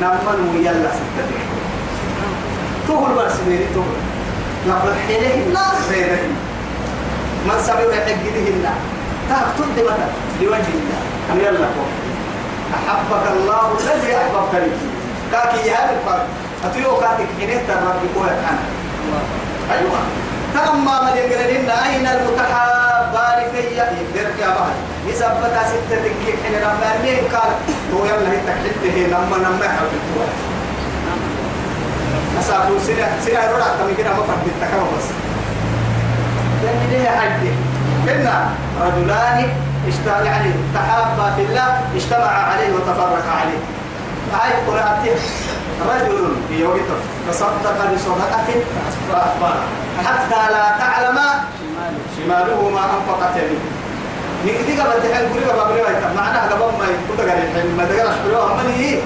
نمر 0.00 0.36
الله 0.70 0.90
ستة 0.90 1.49
تهل 2.90 3.12
بس 3.18 3.34
ميري 3.48 3.66
تهل 3.74 3.96
لقد 4.68 4.94
حينه 5.06 5.34
لا 5.54 5.66
خيره 5.88 6.22
من 7.46 7.58
سبب 7.66 7.90
حقه 7.92 8.46
الله. 8.54 8.74
تهتد 9.30 9.76
متى 9.88 10.08
لوجه 10.40 10.72
الله. 10.80 11.00
أم 11.32 11.38
يلا 11.38 11.68
أحبك 12.76 13.24
الله 13.36 13.62
الذي 13.80 14.10
أحببتني 14.16 14.72
كاكي 15.32 15.68
يا 15.68 15.78
الفرق 15.94 16.26
أتيو 16.64 16.96
كاتك 17.00 17.28
حينه 17.40 17.60
ترى 17.68 17.90
بقوة 18.02 18.30
أنا. 18.50 18.64
أيوة. 19.74 20.00
تلما 20.54 21.02
من 21.02 21.16
يقرن 21.16 21.70
أين 21.70 22.06
المتحابان 22.06 23.38
في 23.52 23.60
يقدر 23.76 24.28
يا 24.40 24.48
بحر. 24.48 24.76
يثبت 25.08 25.54
ستة 25.72 25.96
دقيقة 26.04 26.38
حين 26.44 26.54
مين 27.02 27.18
قال 27.34 27.50
تو 27.90 28.04
يلا 28.04 28.30
هي 28.32 28.40
تحته 28.46 28.96
لما 29.12 29.36
لما 29.36 29.64
يحب 29.64 29.92
أسابو 32.40 32.78
سنة 32.86 33.06
سنة 33.26 33.40
رولا 33.52 33.64
كم 33.78 33.88
كده 33.98 34.10
ما 34.10 34.22
فرد 34.28 34.46
التكام 34.46 34.82
بس. 34.96 35.06
يعني 36.64 36.84
ليه 36.90 37.08
حد 37.08 37.40
كنا 38.06 38.48
رجلان 38.80 39.48
اشتغل 39.88 40.26
يعني 40.26 40.50
تحابا 40.74 41.30
في 41.36 41.42
الله 41.42 41.80
اجتمع 41.96 42.26
عليه 42.50 42.74
وتفرق 42.74 43.26
عليه. 43.40 43.60
هاي 44.34 44.52
قرأتين 44.66 45.16
رجل 45.90 46.36
في 46.48 46.64
وقته 46.64 46.98
تصدق 47.30 47.92
بصدقة 47.94 48.46
فأخبرها 49.08 49.64
حتى 50.06 50.52
لا 50.52 50.64
تعلم 50.78 51.18
شماله 52.16 52.68
ما 52.70 52.80
أنفقت 52.80 53.36
يمينه 53.36 53.70
نكدي 54.46 54.80
قبل 54.80 55.02
تحل 55.10 55.28
قولي 55.32 55.44
قبل 55.46 55.60
قولي 55.60 55.82
قبل 55.82 56.16
معناها 56.16 56.48
قبل 56.48 56.60
ما 56.78 56.84
يكون 56.84 57.16
قال 57.18 57.28
الحين 57.28 57.76
ما 57.76 57.84
دقنا 57.84 58.14
شبلوها 58.24 58.54
من 58.54 59.00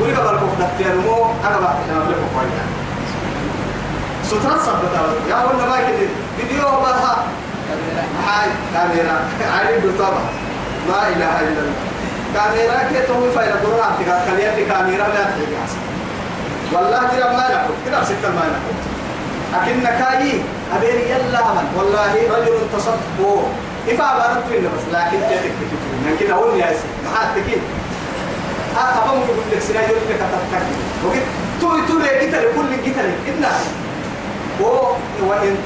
قبل 0.00 0.38
كفنا 0.38 0.66
في 0.78 0.90
المو 0.92 1.24
أنا 1.46 1.60
بعد 1.60 1.76
أنا 1.90 1.98
أقول 1.98 2.12
لكم 2.12 2.28
قولي 2.36 2.50
سترة 4.24 4.58
صبت 4.66 4.94
يا 5.30 5.36
ولا 5.36 5.66
ما 5.66 5.76
كده 5.76 6.08
فيديو 6.36 6.68
بها 6.68 7.24
هاي 8.26 8.48
كاميرا. 8.74 9.16
عارف 9.56 9.98
طبعا 9.98 10.24
لا 10.88 11.08
إله 11.08 11.40
إلا 11.40 11.60
الله. 11.60 11.86
كاميرا 12.34 12.78
كي 12.88 13.06
توي 13.06 13.30
فايل 13.34 13.52
قرآن. 13.52 13.92
تقال 14.06 14.20
خليها 14.30 14.54
كاميرا 14.68 15.08
لا 15.08 15.24
تحكي 15.24 15.46
والله 16.72 16.98
ترى 16.98 17.36
ما 17.36 17.46
نقول. 17.54 17.76
ترى 17.86 18.04
ستة 18.04 18.28
ما 18.28 18.44
نقول. 18.54 18.76
لكن 19.54 19.82
كاي 19.82 20.40
أبين 20.76 21.00
يلا 21.10 21.40
من. 21.54 21.66
والله 21.76 22.12
رجل 22.36 22.58
تصدق 22.72 23.48
إفا 23.88 24.18
بارت 24.18 24.46
بس. 24.48 24.84
لكن 24.92 25.18
تلك 25.30 25.52
كتير 25.60 25.80
لكن 26.06 26.32
أقول 26.32 26.60
يا 26.60 26.66
سيدي 26.66 26.98
ما 27.04 27.18
حد 27.18 27.40
تكين 27.40 27.60
أبا 28.76 29.12
مو 29.14 29.24
يقول 29.24 29.36
لك 29.52 29.60
سنا 29.60 29.80
يقول 29.80 29.96
لك 29.96 30.16
تتكلم 30.16 30.76
وقت 31.04 31.22
توي 31.60 31.80
توي 31.88 32.08
كتير 32.26 32.42
كل 32.56 32.76
كتير 32.90 33.04
إدنا 33.28 33.50
وإن 34.60 35.56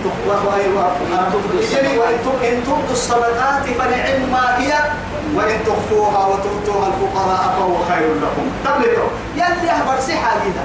وإن 1.99 2.63
تبدوا 2.65 2.93
الصدقات 2.93 3.65
فنعم 3.79 4.31
ما 4.33 4.59
هي 4.59 4.73
وإن 5.35 5.59
تخفوها 5.67 6.27
وتؤتوها 6.27 6.87
الفقراء 6.89 7.55
فهو 7.59 7.75
خير 7.89 8.15
لكم 8.15 8.47
تبلغوا 8.65 9.11
يلي 9.37 9.71
أخبر 9.71 10.01
سحة 10.01 10.37
جدا 10.47 10.65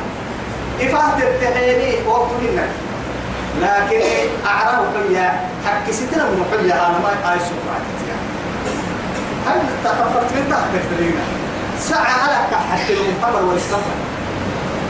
إفاه 0.81 1.19
تبتحيني 1.19 2.07
وقت 2.07 2.29
منك 2.41 2.69
لكن 3.61 4.01
أعرف 4.45 4.85
حيا 5.09 5.39
حكي 5.65 5.93
ستنا 5.93 6.23
من 6.23 6.45
حيا 6.51 6.87
أنا 6.87 6.99
ما 6.99 7.33
أي 7.33 7.39
سكرات 7.39 7.85
هل 9.47 9.59
تكفرت 9.83 10.33
من 10.35 10.47
تحت 10.51 10.83
الدرينا 10.83 11.44
ساعة 11.79 12.15
على 12.23 12.37
كحت 12.51 12.89
المحمر 12.89 13.45
والسفر. 13.45 13.95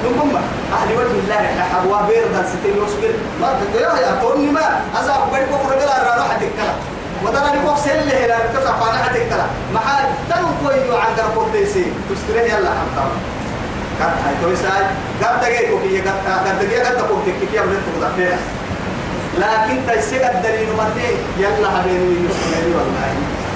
ثم 0.03 0.36
أهل 0.73 0.97
وجه 0.97 1.19
الله 1.23 1.65
أبوا 1.77 2.07
بيردا 2.07 2.45
ستين 2.49 2.77
يوسف 2.77 3.01
ما 3.41 3.59
تدري 3.59 3.83
يا 3.83 4.19
توني 4.21 4.51
ما. 4.51 4.81
أزار 4.99 5.29
بدي 5.33 5.45
بكرة 5.45 5.75
قال 5.75 5.89
أنا 5.89 6.15
راح 6.17 6.31
أتكلم 6.31 6.77
ودنا 7.23 7.55
نقف 7.55 7.79
سل 7.86 8.09
هنا 8.09 8.38
تسع 8.53 8.73
فانا 8.79 9.05
أتكلم 9.05 9.47
ما 9.73 9.79
حد 9.79 10.07
تنو 10.29 10.47
كوي 10.63 10.97
عند 10.97 11.19
ربوت 11.19 11.47
تيسي 11.53 11.86
تستري 12.09 12.49
يلا 12.49 12.69
حتى 12.69 13.03
قد 14.01 14.13
هاي 14.25 14.36
توي 14.41 14.55
ساي. 14.55 14.86
قد 15.23 15.41
تجي 15.41 15.67
كوكي 15.67 16.01
قد 16.01 16.47
قد 16.47 16.59
تجي 16.59 16.75
قد 16.79 16.97
تكون 16.97 17.23
تككي 17.25 17.59
أبدا 17.59 17.79
تقول 17.86 18.29
لكن 19.38 19.77
تيسيق 19.88 20.31
الدليل 20.31 20.67
مرني. 20.77 21.09
يلا 21.39 21.69
حبيبي 21.69 22.15
يسمعني 22.25 22.71
والله. 22.75 23.13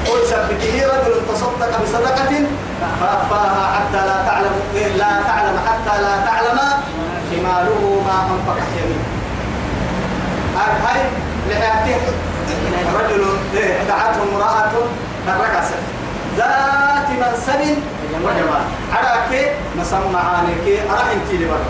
قل 0.07 0.19
سبته 0.29 0.75
رجل 0.93 1.13
تصدق 1.29 1.81
بصدقة؟ 1.83 2.33
فأخفاها 2.99 3.63
حتى 3.75 4.01
لا 4.07 4.17
تعلم 4.25 4.55
لا 4.97 5.21
تعلم 5.27 5.59
حتى 5.67 6.01
لا 6.01 6.25
تعلم 6.25 6.59
شماله 7.31 8.03
ما 8.07 8.15
أنفقت 8.31 8.69
يمينه. 8.77 9.07
هاي 10.85 11.01
لحياته 11.49 11.97
رجل 12.99 13.23
دعته 13.87 14.23
امرأة 14.23 14.71
الركسة 15.27 15.77
ذات 16.37 17.09
منصب 17.09 17.61
وجمال. 18.23 18.63
على 18.93 19.13
كي. 19.29 19.51
مسمى 19.79 20.19
عانيك 20.19 20.65
أراح 20.89 21.07
انتي 21.13 21.37
لبرا. 21.37 21.69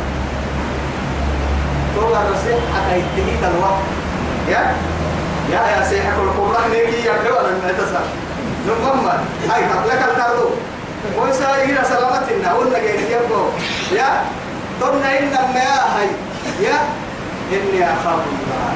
تو 1.95 2.01
الرسول 2.01 2.59
حتى 2.73 2.97
يتهيد 2.97 3.43
الوقت. 3.43 3.83
يا؟ 4.49 4.73
يا 5.51 5.61
يا 5.75 5.89
سيحك 5.89 6.13
القرآن 6.17 6.71
نيجي 6.71 7.05
يا 7.05 7.13
ولا 7.13 7.51
نتسع 7.71 7.99
نمم 8.67 9.07
هاي 9.49 9.63
قبلك 9.63 10.01
الكردو. 10.09 10.49
ويسا 11.17 11.65
هنا 11.65 11.83
سلامتنا 11.83 12.53
قلنا 12.53 12.79
جاي 12.79 13.01
يبقى 13.11 13.43
يا 13.91 14.23
طرنا 14.81 15.19
إن 15.19 15.31
ما 15.31 15.95
هاي. 15.95 16.07
يا 16.61 16.77
إني 17.51 17.83
أخاف 17.83 18.21
الله. 18.29 18.73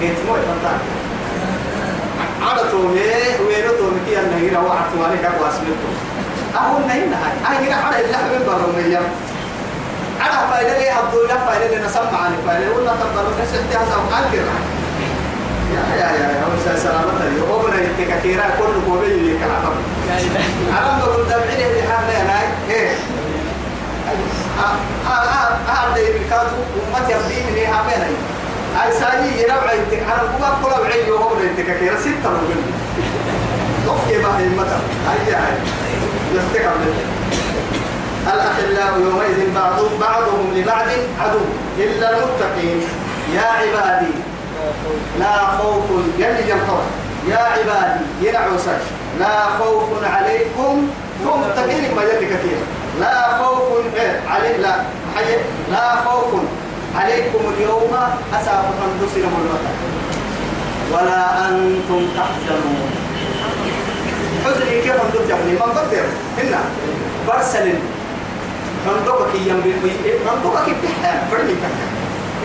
قلت 0.00 0.18
مو 0.28 0.36
يفضل. 0.36 0.78
على 2.42 2.70
تومي 2.70 3.00
وينو 3.46 3.72
تومي 3.78 4.00
كي 4.06 4.20
أنا 4.20 4.36
هنا 4.36 4.58
وعدت 4.60 4.92
مالك 5.00 5.24
أبو 5.24 5.44
أسمته 5.44 5.90
أهون 6.56 6.86
نهينا 6.88 7.16
هاي. 7.16 7.56
هاي 7.56 7.68
هنا 7.68 7.76
حدا 7.76 8.00
اللحم 8.00 8.24
من 8.24 8.42
برمية 8.46 9.00
أنا 10.22 10.50
فايدة 10.50 10.78
لي 10.78 10.90
هبدو 10.90 11.26
لا 11.28 11.36
فايدة 11.46 11.76
لي 11.78 11.86
نسمع 11.86 12.18
عن 12.24 12.32
فايدة 12.46 12.72
ولا 12.72 12.92
تقدر 13.00 13.24
نسيت 13.42 13.76
هذا 13.76 13.96
وأنكر 13.96 14.44
يا 15.74 15.82
يا 16.00 16.08
يا 16.10 16.28
يا 16.72 16.76
سلامة. 16.76 17.24
لي 17.34 17.40
وابن 17.40 17.72
يتكثيرا 17.98 18.44
كل 18.58 18.92
قبيل 18.92 19.10
اللي 19.10 19.34
كعبه 19.38 19.74
عرم 20.76 21.00
دول 21.04 21.24
دمعي 21.26 21.70
اللي 21.70 21.82
حنا 21.82 22.22
هناك 22.22 22.48
إيه؟ 22.70 22.90
هذا 25.68 25.96
يبكاتو 25.98 26.56
ومتى 26.56 27.12
يبدي 27.12 27.50
من 27.50 27.56
إيه؟ 27.56 27.68
عمين 27.68 28.16
أي 28.84 28.92
ساي 28.92 29.42
ينوع 29.44 29.72
يتك 29.72 30.02
أنا 30.02 30.22
بقول 30.38 30.72
كل 30.74 30.80
وعي 30.80 31.06
يوم 31.08 31.38
يتكثيرا 31.58 31.96
ستة 32.00 32.28
رجل 32.30 32.62
تفكي 33.86 34.18
ما 34.22 34.38
هي 34.38 34.48
متى 34.48 34.78
هاي 35.08 35.34
هاي 35.34 35.54
يفتكر 36.34 36.70
الأخلاء 38.22 39.00
يومئذ 39.00 39.54
بعضهم 39.54 39.98
بعضهم 40.00 40.52
لبعض 40.56 40.88
عدو. 41.20 41.44
إلا 41.78 42.10
المتقين. 42.10 42.80
يا 43.34 43.42
عبادي. 43.42 44.12
لا 45.18 45.36
خوف 45.58 45.84
يلي 46.18 46.50
ينطر 46.50 46.82
يا 47.28 47.38
عبادي 47.38 48.04
ينعو 48.22 48.58
سش 48.58 48.84
لا 49.20 49.46
خوف 49.58 50.04
عليكم. 50.04 50.88
ثم 51.24 51.40
تقين 51.56 51.94
ما 51.96 52.02
يلي 52.02 52.26
كثير. 52.26 52.58
لا 53.00 53.38
خوف 53.38 53.62
علي 54.30 54.56
لا 54.56 54.74
حي 55.16 55.36
لا 55.70 55.96
خوف 56.04 56.40
عليكم 56.96 57.42
اليوم. 57.56 57.94
أساف 58.34 58.64
أنفسنا 58.86 59.24
المطر 59.24 59.74
ولا 60.92 61.48
أنتم 61.48 62.06
تحزنون. 62.16 62.90
حزني 64.44 64.80
كيف 64.82 64.92
أنتم 64.92 65.30
يعني 65.30 65.52
ما 65.52 65.64
قدر 65.64 66.04
هنا 66.38 66.60
برسل. 67.28 67.74
فندقك 68.86 69.34
ينبغي 69.34 70.18
فندقك 70.26 70.76
بحال 70.82 71.18
فرني 71.30 71.54
كذا 71.62 71.86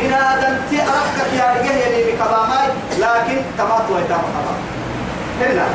إن 0.01 0.13
آدم 0.13 0.55
تأركك 0.71 1.33
يا 1.33 1.53
رجال 1.55 1.77
يلي 1.77 2.11
بكباماي 2.11 2.67
لكن 2.99 3.41
تمات 3.57 3.85
ويتام 3.91 4.21
كبام 4.33 4.59
هنا 5.41 5.65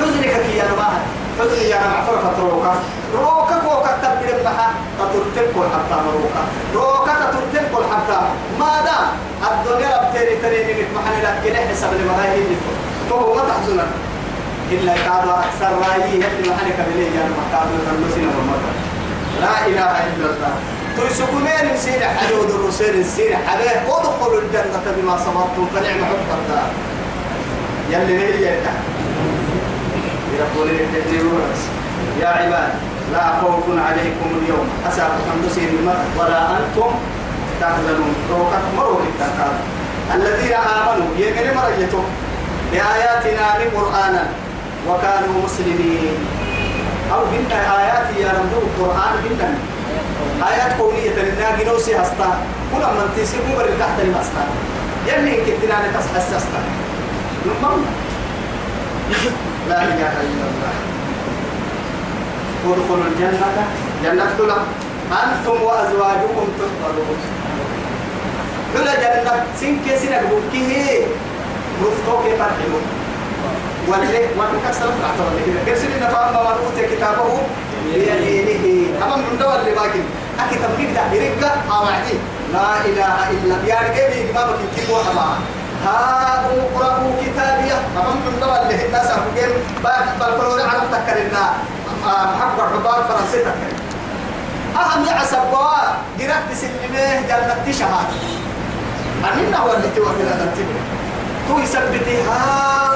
حزنك 0.00 0.26
يا 0.56 0.64
نماها 0.72 1.02
حزني 1.40 1.68
يا 1.70 1.78
نمع 1.78 2.04
فرفة 2.06 2.42
روكا 2.42 2.74
روكا 3.14 3.92
تبدل 4.02 4.42
بها 4.44 4.74
تترتب 4.98 5.52
كل 5.54 5.66
حتى 5.74 5.96
روكا 6.14 6.42
روكا 6.74 7.14
كل 7.74 7.84
حتى 7.92 8.20
ما 8.60 8.72
دام 8.84 9.06
الدنيا 9.50 10.10
بتري 10.10 10.36
تري 10.36 10.64
نمت 10.64 10.88
محل 10.96 11.22
لك 11.24 11.40
كده 11.44 11.56
حسب 11.56 11.88
المراهي 11.92 12.34
اللي 12.34 12.56
تو 13.08 13.34
ما 13.34 13.42
تحزنك 13.48 13.88
إلا 14.70 14.94
كادوا 14.94 15.34
أكثر 15.44 15.70
رأيي 15.78 16.16
هدي 16.16 16.50
محل 16.50 16.70
كبلي 16.78 17.04
يا 17.04 17.24
نمع 17.28 17.44
كادوا 17.52 17.78
تنمسين 17.86 18.28
والمطر 18.28 18.89
لا 19.40 19.54
إله 19.66 19.92
إلا 20.10 20.26
الله. 20.32 20.54
تيسكمين 20.96 21.64
مسير 21.74 22.02
حدود 22.18 22.50
الرسول 22.50 22.94
السير 23.00 23.36
حبيه 23.46 23.86
ادخلوا 23.88 24.40
الجنة 24.40 24.86
بما 24.96 25.14
صبرتم 25.16 25.66
فنعم 25.74 26.04
حب 26.04 26.28
الدار 26.38 26.68
يلي 27.90 28.14
هي 28.18 28.58
يقول 30.38 30.68
يا 32.20 32.28
عباد 32.28 32.72
لا 33.12 33.40
خوف 33.40 33.64
عليكم 33.88 34.28
اليوم. 34.42 34.68
أساف 34.88 35.10
حمدسين 35.30 35.68
المرء 35.78 36.04
ولا 36.18 36.40
أنتم 36.50 36.90
تحزنون. 37.60 38.14
روكت 38.30 38.64
مروا 38.76 39.00
التنكار 39.00 39.54
الذين 40.14 40.52
آمنوا 40.52 41.08
يقري 41.16 41.54
مريتهم 41.54 42.04
بآياتنا 42.72 43.46
قرآنا 43.76 44.24
وكانوا 44.88 45.34
مسلمين. 45.44 46.39
أو 47.12 47.20
بنت 47.32 47.52
آيات 47.52 48.06
يا 48.22 48.30
رمضو 48.38 48.58
القرآن 48.66 49.14
بنت 49.24 49.42
آيات 50.50 50.72
كونية 50.78 51.10
لنا 51.10 51.62
جنوسي 51.62 51.96
هستا. 51.96 52.30
كل 52.72 52.80
من 52.80 53.06
تسيب 53.16 53.40
مبر 53.50 53.66
تحت 53.80 54.00
المستا 54.00 54.44
يلي 55.06 55.36
كتنا 55.46 55.76
نتصحس 55.88 56.34
هستا 56.34 56.60
نمم. 57.46 57.82
لا 59.68 59.82
إله 59.82 60.12
إلا 60.26 60.44
الله. 60.50 60.74
ادخلوا 62.64 63.06
الجنة. 63.10 63.66
جنة 64.04 64.26
كلها 64.38 64.64
أنتم 65.12 65.62
وأزواجكم 65.62 66.46
تحفظون 66.58 67.18
كل 68.74 68.84
جنة. 68.84 69.44
سنك 69.60 69.86
سنك 70.02 70.22
بكيه. 70.30 71.06
رفقوك 71.80 72.24
فرحلون 72.38 72.84
ولله 73.90 74.22
ولكسر 74.38 74.88
الأعتبار 74.98 75.32
كده 75.46 75.60
كسر 75.74 75.86
إن 75.98 76.04
فأما 76.14 76.40
من 76.42 76.56
أوتي 76.64 76.96
كتابه. 76.96 77.38
بيمينه 77.94 79.04
أما 79.04 79.16
من 79.16 79.38
دول 79.38 79.56
اللي 79.60 79.70
باكين. 79.74 80.04
أكيد 80.40 80.58
تبقيك 80.62 80.90
ده 80.96 81.02
برقة 81.12 81.52
أو 81.76 81.82
عدي 81.86 82.16
لا 82.52 82.66
إله 82.88 83.30
إلا 83.30 83.56
يعني 83.66 83.88
كيف 83.94 84.30
إمامك 84.30 84.54
يكتبوا 84.64 84.98
أما 85.10 85.38
ها 85.84 86.44
اقرأوا 86.46 87.12
كتابية. 87.22 87.78
أما 87.96 88.10
من 88.14 88.40
دول 88.40 88.50
اللي 88.50 88.86
الناس 88.86 89.06
بعد 89.84 90.04
بالكلور 90.20 90.60
عرب 90.62 90.82
تكرنا 90.92 91.44
محبة 92.06 92.62
عباد 92.62 93.04
فرنسي 93.08 93.38
تكرنا 93.38 93.80
أهم 94.76 95.04
يعسب 95.04 95.38
بوا 95.50 95.80
قرأت 96.20 96.48
سلمه 96.54 97.20
جنة 97.28 97.72
شهادة. 97.78 98.16
أمين 99.32 99.54
هو 99.54 99.72
اللي 99.74 99.88
توفي 99.96 100.22
لنا 100.22 100.46
تبري 100.54 100.80
تو 101.50 101.58
يثبتها 101.58 102.40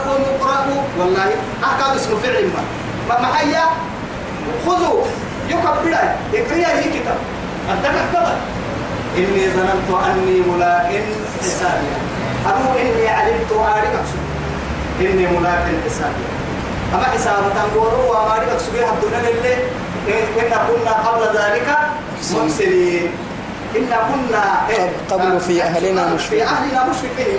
ونقرأ 0.07 0.66
والله 0.98 1.30
أحكام 1.64 1.96
اسمه 1.96 2.16
فعل 2.22 2.46
ما. 2.55 2.62
ما 3.09 3.20
محيا؟ 3.22 3.64
خذوا. 4.66 5.05
يكبر. 5.48 5.98
اقرأ 6.34 6.78
هي 6.78 6.84
كتاب. 6.94 7.18
أنت 7.70 7.84
كتاب؟ 7.86 8.36
إني 9.18 9.50
ظننت 9.57 9.88
أني 10.07 10.40
ملاك 10.40 11.02
حسابي. 11.40 11.90
أبو 12.46 12.78
إني 12.78 13.09
علمت 13.09 13.52
أعرف 13.59 14.07
إني 15.00 15.26
ملاك 15.26 15.66
حسابي. 15.86 16.24
أما 16.94 17.05
حساب 17.05 17.36
تنقولوا 17.57 18.16
أعرف 18.16 18.62
سبيها 18.62 18.92
الدنيا 18.92 19.30
اللي 19.30 19.55
إن 20.09 20.50
كنا 20.68 20.92
قبل 20.92 21.38
ذلك 21.38 21.68
محسنين 22.32 23.11
إن 23.76 23.86
كنا 23.86 24.44
قبل 25.11 25.40
في 25.40 25.62
أهلنا 25.62 26.14
مشفقين. 26.14 26.38
في 26.38 26.44
أهلنا 26.44 26.84
مشفقين 26.90 27.38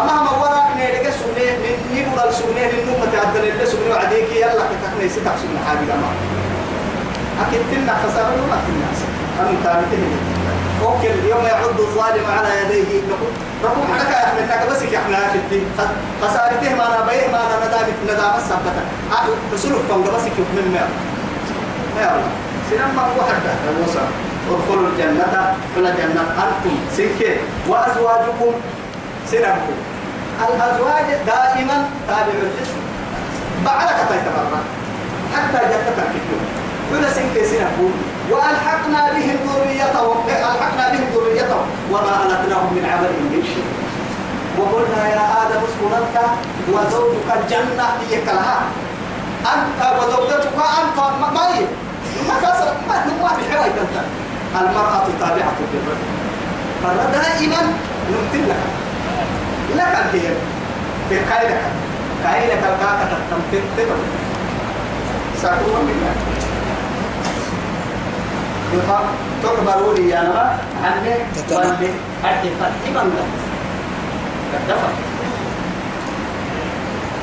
أما 0.00 0.22
ما 0.22 0.30
وراء 0.40 0.66
نيرك 0.76 1.06
سنة 1.20 1.46
نبغى 1.94 2.32
سنة 2.32 2.62
للنوم 2.72 3.00
تعدل 3.12 3.44
اللي 3.48 3.66
سنة 3.66 3.90
وعديك 3.90 4.28
يلا 4.36 4.64
كتكني 4.70 5.08
ستك 5.08 5.34
سنة 5.42 5.58
حاجة 5.68 5.94
ما 6.02 6.10
أكيد 7.42 7.60
تنا 7.72 7.94
خسارة 8.02 8.32
ولا 8.44 8.58
الناس 8.68 8.98
أنا 9.40 9.52
تابتين 9.64 10.12
أوكي 10.82 11.10
اليوم 11.10 11.44
يعد 11.44 11.78
الظالم 11.80 12.26
على 12.38 12.48
يديه. 12.60 13.00
ربهم 13.64 13.86
حركة 13.98 14.10
يا 14.20 14.24
أحمد 14.26 14.48
ناك 14.48 14.66
بس 14.70 14.82
يحنا 14.82 15.18
في 15.50 15.60
خسارته 16.22 16.74
ما 16.74 16.84
أنا 16.88 17.00
بيه 17.06 17.26
ما 17.32 17.40
أنا 17.46 17.66
ندامة 17.66 17.96
ندامة 18.04 18.38
سبتة 18.48 18.82
رسول 19.54 19.72
فنجا 19.88 20.10
بس 20.10 20.22
كيف 20.24 20.48
من 20.56 20.66
مير 20.72 20.88
يا 22.02 22.10
الله 22.14 22.30
سينما 22.70 23.02
واحد 23.18 23.42
يا 23.46 23.72
موسى 23.80 24.00
ادخلوا 24.50 24.88
الجنة. 24.88 25.54
كل 25.76 25.84
جنة. 25.84 26.22
أنتم 26.42 26.76
سكة. 26.96 27.36
وأزواجكم 27.68 28.52
سنبكم 29.30 29.76
الأزواج 30.48 31.06
دائما 31.26 31.76
تابع 32.08 32.36
الجسم. 32.42 32.80
بعدك 33.64 33.98
تيتبرع 34.08 34.60
حتى 35.34 35.58
جدتك 35.70 35.98
الكتب 35.98 36.40
كل 36.90 37.04
سنك 37.14 37.44
سنبكم 37.50 37.92
وألحقنا 38.30 39.12
بهم 39.12 39.36
ذريتهم. 39.46 40.16
ألحقنا 40.28 40.88
بهم 40.92 41.06
ذريتهم. 41.14 41.66
وما 41.90 42.14
ألتناهم 42.22 42.70
من 42.76 42.84
عملهم 42.92 43.26
من 43.32 43.42
شيء. 43.50 43.64
وقلنا 44.58 45.08
يا 45.08 45.24
آدم 45.42 45.60
اسكن 45.64 45.92
أنت 46.00 46.16
وزوجك 46.72 47.28
الجنة. 47.36 47.86
هي 48.10 48.20
كلها. 48.26 48.60
أنت 49.54 49.80
وزوجتك 49.98 50.56
أنت. 50.80 50.98
ما 51.34 51.54
هي؟ 51.54 51.64
ما 52.28 52.34
كسر 52.42 52.74
ما 52.88 52.94
ما 53.22 53.28
في 53.28 53.52
حواي 53.52 53.70
أنت. 53.70 53.96
المرأة 54.60 55.06
تابعة 55.20 55.54
للرجل. 55.72 56.10
فدائما 56.82 57.62
نمتن 58.10 58.44
لك 58.48 58.62
لك 59.76 59.92
الهير 60.04 60.34
في 61.08 61.16
قيلك 61.18 61.60
قيلك 62.26 62.58
الكاكة 62.58 63.18
تمتن 63.30 63.64
تتم 63.76 64.00
ساكوا 65.42 65.78
من 65.82 66.14
الله 68.72 69.00
تعبروا 69.42 69.94
لي 69.94 70.08
يا 70.08 70.22
نما 70.22 70.58
عني 70.84 71.14
واللي 71.50 71.90
أدي 72.24 72.50
فتبا 72.60 72.98
لك 72.98 73.28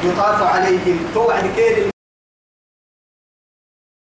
يطاف 0.03 0.43
عليهم. 0.43 0.97
توعد 1.13 1.43
كير 1.55 1.89